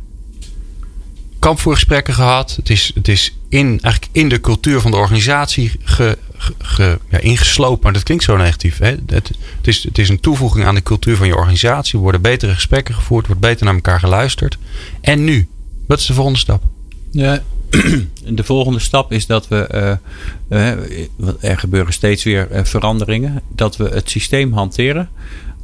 [1.44, 2.56] Kampvoergesprekken gehad.
[2.56, 7.82] Het is, het is in, eigenlijk in de cultuur van de organisatie ge, ja, ingeslopen.
[7.82, 8.78] Maar dat klinkt zo negatief.
[8.78, 8.94] Hè?
[9.06, 11.94] Het, het, is, het is een toevoeging aan de cultuur van je organisatie.
[11.94, 13.26] Er worden betere gesprekken gevoerd.
[13.26, 14.58] Wordt beter naar elkaar geluisterd.
[15.00, 15.48] En nu?
[15.86, 16.62] Wat is de volgende stap?
[17.10, 17.42] Ja,
[18.40, 19.98] de volgende stap is dat we.
[20.48, 20.70] Uh,
[21.40, 23.42] er gebeuren steeds weer uh, veranderingen.
[23.54, 25.08] Dat we het systeem hanteren.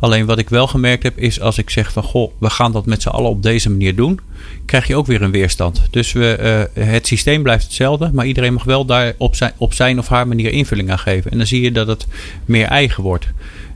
[0.01, 2.87] Alleen wat ik wel gemerkt heb is als ik zeg van goh, we gaan dat
[2.87, 4.21] met z'n allen op deze manier doen,
[4.65, 5.83] krijg je ook weer een weerstand.
[5.91, 9.75] Dus we, uh, het systeem blijft hetzelfde, maar iedereen mag wel daar op zijn, op
[9.75, 11.31] zijn of haar manier invulling aan geven.
[11.31, 12.07] En dan zie je dat het
[12.45, 13.27] meer eigen wordt.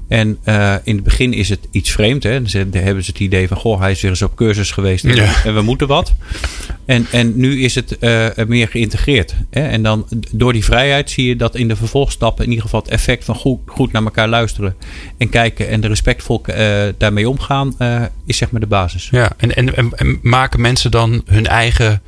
[0.09, 2.23] En uh, in het begin is het iets vreemd.
[2.23, 2.43] Hè?
[2.43, 5.55] Dan hebben ze het idee van: goh, hij is weer eens op cursus geweest en,
[5.55, 6.13] we moeten wat.
[6.85, 9.35] En, en nu is het uh, meer geïntegreerd.
[9.51, 9.61] Hè?
[9.69, 12.91] En dan door die vrijheid zie je dat in de vervolgstappen in ieder geval het
[12.91, 14.75] effect van goed, goed naar elkaar luisteren
[15.19, 16.57] en kijken en respectvol uh,
[16.99, 17.77] daarmee omgaan,
[18.27, 19.09] is zeg maar de basis.
[19.11, 22.03] Ja, en, en, en maken mensen dan hun eigen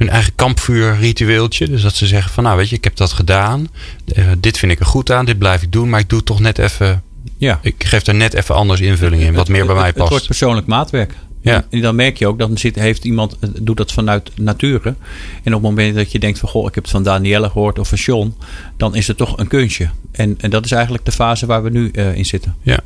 [0.00, 1.68] hun eigen kampvuurritueeltje.
[1.68, 3.68] Dus dat ze zeggen van nou weet je, ik heb dat gedaan.
[4.16, 5.88] Uh, dit vind ik er goed aan, dit blijf ik doen.
[5.88, 7.02] Maar ik doe het toch net even
[7.40, 7.58] ja.
[7.62, 9.98] Ik geef er net even anders invulling in, wat meer bij mij past.
[9.98, 11.14] Het wordt persoonlijk maatwerk.
[11.40, 11.64] Ja.
[11.70, 14.94] En dan merk je ook, dan zit, heeft iemand, eh, doet dat vanuit nature.
[15.42, 17.78] En op het moment dat je denkt van, goh, ik heb het van Danielle gehoord
[17.78, 18.36] of van Sean,
[18.76, 19.90] dan is het toch een kunstje.
[20.12, 22.56] En, en dat is eigenlijk de fase waar we nu uh, in zitten.
[22.62, 22.80] Ja.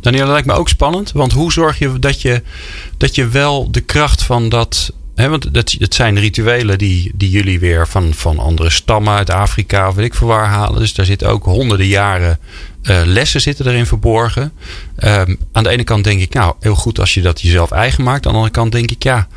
[0.00, 1.12] Danielle, lijkt me ook spannend.
[1.12, 2.42] Want hoe zorg je dat je,
[2.96, 7.30] dat je wel de kracht van dat He, want dat, het zijn rituelen die, die
[7.30, 10.80] jullie weer van, van andere stammen uit Afrika of weet ik veel waar halen.
[10.80, 12.38] Dus daar zitten ook honderden jaren
[12.82, 14.52] uh, lessen zitten erin verborgen.
[14.98, 18.04] Um, aan de ene kant denk ik, nou, heel goed als je dat jezelf eigen
[18.04, 18.26] maakt.
[18.26, 19.28] Aan de andere kant denk ik, ja,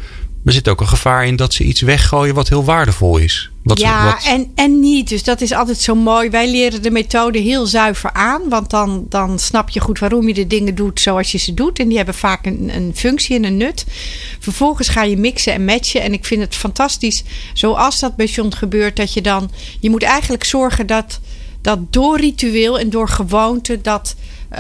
[0.46, 3.50] er zit ook een gevaar in dat ze iets weggooien wat heel waardevol is.
[3.64, 4.24] Wat, ja, wat...
[4.26, 5.10] En, en niet.
[5.10, 6.30] Dus dat is altijd zo mooi.
[6.30, 8.50] Wij leren de methode heel zuiver aan.
[8.50, 11.80] Want dan, dan snap je goed waarom je de dingen doet zoals je ze doet.
[11.80, 13.86] En die hebben vaak een, een functie en een nut.
[14.40, 16.02] Vervolgens ga je mixen en matchen.
[16.02, 17.24] En ik vind het fantastisch,
[17.54, 19.52] zoals dat bij John gebeurt, dat je dan...
[19.80, 21.20] Je moet eigenlijk zorgen dat,
[21.62, 23.82] dat door ritueel en door gewoonte...
[23.82, 24.16] dat
[24.52, 24.58] uh,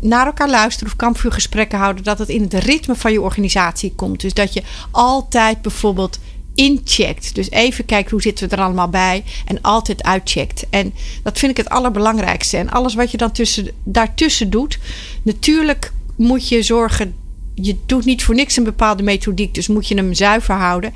[0.00, 4.20] naar elkaar luisteren of kampvuurgesprekken houden, dat het in het ritme van je organisatie komt.
[4.20, 6.18] Dus dat je altijd bijvoorbeeld
[6.54, 7.34] incheckt.
[7.34, 10.66] Dus even kijken hoe zitten we er allemaal bij en altijd uitcheckt.
[10.70, 12.56] En dat vind ik het allerbelangrijkste.
[12.56, 14.78] En alles wat je dan tussen, daartussen doet,
[15.22, 17.14] natuurlijk moet je zorgen.
[17.54, 20.94] Je doet niet voor niks een bepaalde methodiek, dus moet je hem zuiver houden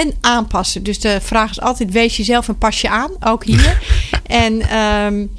[0.00, 0.82] en aanpassen.
[0.82, 3.82] Dus de vraag is altijd: wees jezelf en pas je aan, ook hier.
[4.26, 5.30] en um,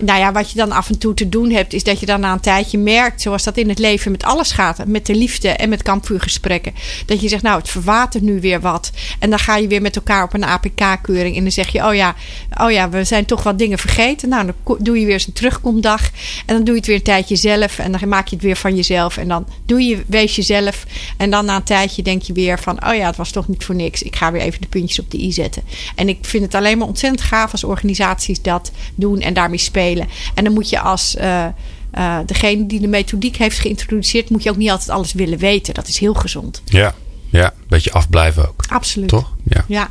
[0.00, 2.20] nou ja, wat je dan af en toe te doen hebt, is dat je dan
[2.20, 5.48] na een tijdje merkt, zoals dat in het leven met alles gaat, met de liefde
[5.48, 6.74] en met kampvuurgesprekken,
[7.06, 8.90] dat je zegt, nou, het verwatert nu weer wat.
[9.18, 11.94] En dan ga je weer met elkaar op een APK-keuring en dan zeg je, oh
[11.94, 12.14] ja,
[12.60, 14.28] oh ja, we zijn toch wat dingen vergeten.
[14.28, 16.10] Nou, dan doe je weer eens een terugkomdag
[16.46, 18.56] en dan doe je het weer een tijdje zelf en dan maak je het weer
[18.56, 20.84] van jezelf en dan doe je, wees jezelf
[21.16, 23.64] en dan na een tijdje denk je weer van, oh ja, het was toch niet
[23.64, 23.99] voor niks.
[24.02, 25.62] Ik ga weer even de puntjes op de i zetten.
[25.94, 30.08] En ik vind het alleen maar ontzettend gaaf als organisaties dat doen en daarmee spelen.
[30.34, 31.46] En dan moet je als uh,
[31.94, 35.74] uh, degene die de methodiek heeft geïntroduceerd, moet je ook niet altijd alles willen weten.
[35.74, 36.62] Dat is heel gezond.
[36.64, 36.94] Ja,
[37.28, 38.64] ja een beetje afblijven ook.
[38.68, 39.08] Absoluut.
[39.08, 39.32] Toch?
[39.44, 39.64] Ja.
[39.68, 39.90] ja.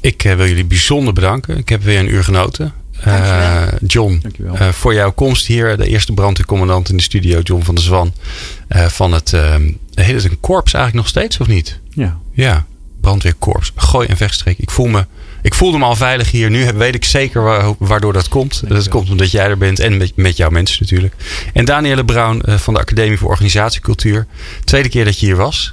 [0.00, 1.58] Ik uh, wil jullie bijzonder bedanken.
[1.58, 2.72] Ik heb weer een uur genoten.
[3.06, 5.76] Uh, John, uh, voor jouw komst hier.
[5.76, 8.12] De eerste brandweercommandant in de studio, John van der Zwan.
[8.68, 9.30] Uh, van het,
[9.94, 11.80] heet het een korps eigenlijk nog steeds of niet?
[11.90, 12.18] Ja.
[12.40, 12.66] Ja,
[13.00, 13.72] brandweerkorps.
[13.76, 14.58] Gooi en vechtstreek.
[14.58, 15.06] Ik voel me
[15.42, 16.50] ik voelde me al veilig hier.
[16.50, 18.62] Nu weet ik zeker waardoor dat komt.
[18.68, 21.14] Dat komt omdat jij er bent en met, met jouw mensen natuurlijk.
[21.52, 24.26] En Danielle Brown eh, van de Academie voor Organisatiecultuur.
[24.64, 25.72] Tweede keer dat je hier was.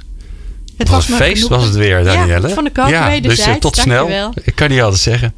[0.76, 2.48] Het was, een feest, was het weer, Danielle.
[2.48, 4.32] Ja, van de kant ja, dus uh, tot snel.
[4.42, 5.34] Ik kan niet altijd zeggen.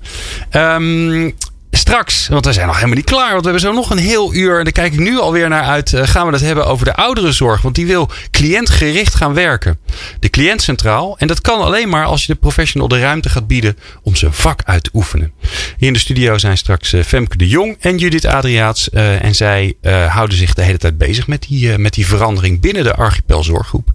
[0.52, 1.34] Um,
[1.70, 3.30] Straks, want we zijn nog helemaal niet klaar.
[3.30, 4.58] Want we hebben zo nog een heel uur.
[4.58, 5.92] En daar kijk ik nu alweer naar uit.
[5.92, 7.62] Uh, gaan we het hebben over de ouderenzorg.
[7.62, 9.78] Want die wil cliëntgericht gaan werken.
[10.20, 11.18] De cliënt centraal.
[11.18, 14.32] En dat kan alleen maar als je de professional de ruimte gaat bieden om zijn
[14.32, 15.32] vak uit te oefenen.
[15.76, 18.88] Hier in de studio zijn straks uh, Femke de Jong en Judith Adriaats.
[18.92, 19.74] Uh, en zij
[20.08, 23.90] houden zich de hele tijd bezig met die, met die verandering binnen de Archipel Zorggroep.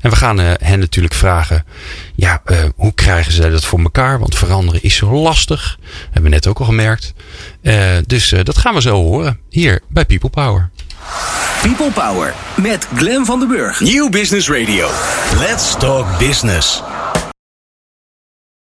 [0.00, 1.64] En we gaan hen natuurlijk vragen.
[2.14, 2.42] Ja,
[2.76, 4.18] hoe krijgen zij dat voor elkaar?
[4.18, 5.78] Want veranderen is zo lastig.
[6.04, 7.12] Hebben we net ook al gemerkt.
[7.62, 7.74] Uh,
[8.06, 10.70] dus uh, dat gaan we zo horen hier bij People Power.
[11.62, 13.80] People Power met Glen van den Burg.
[13.80, 14.88] Nieuw Business Radio.
[15.38, 16.82] Let's talk business.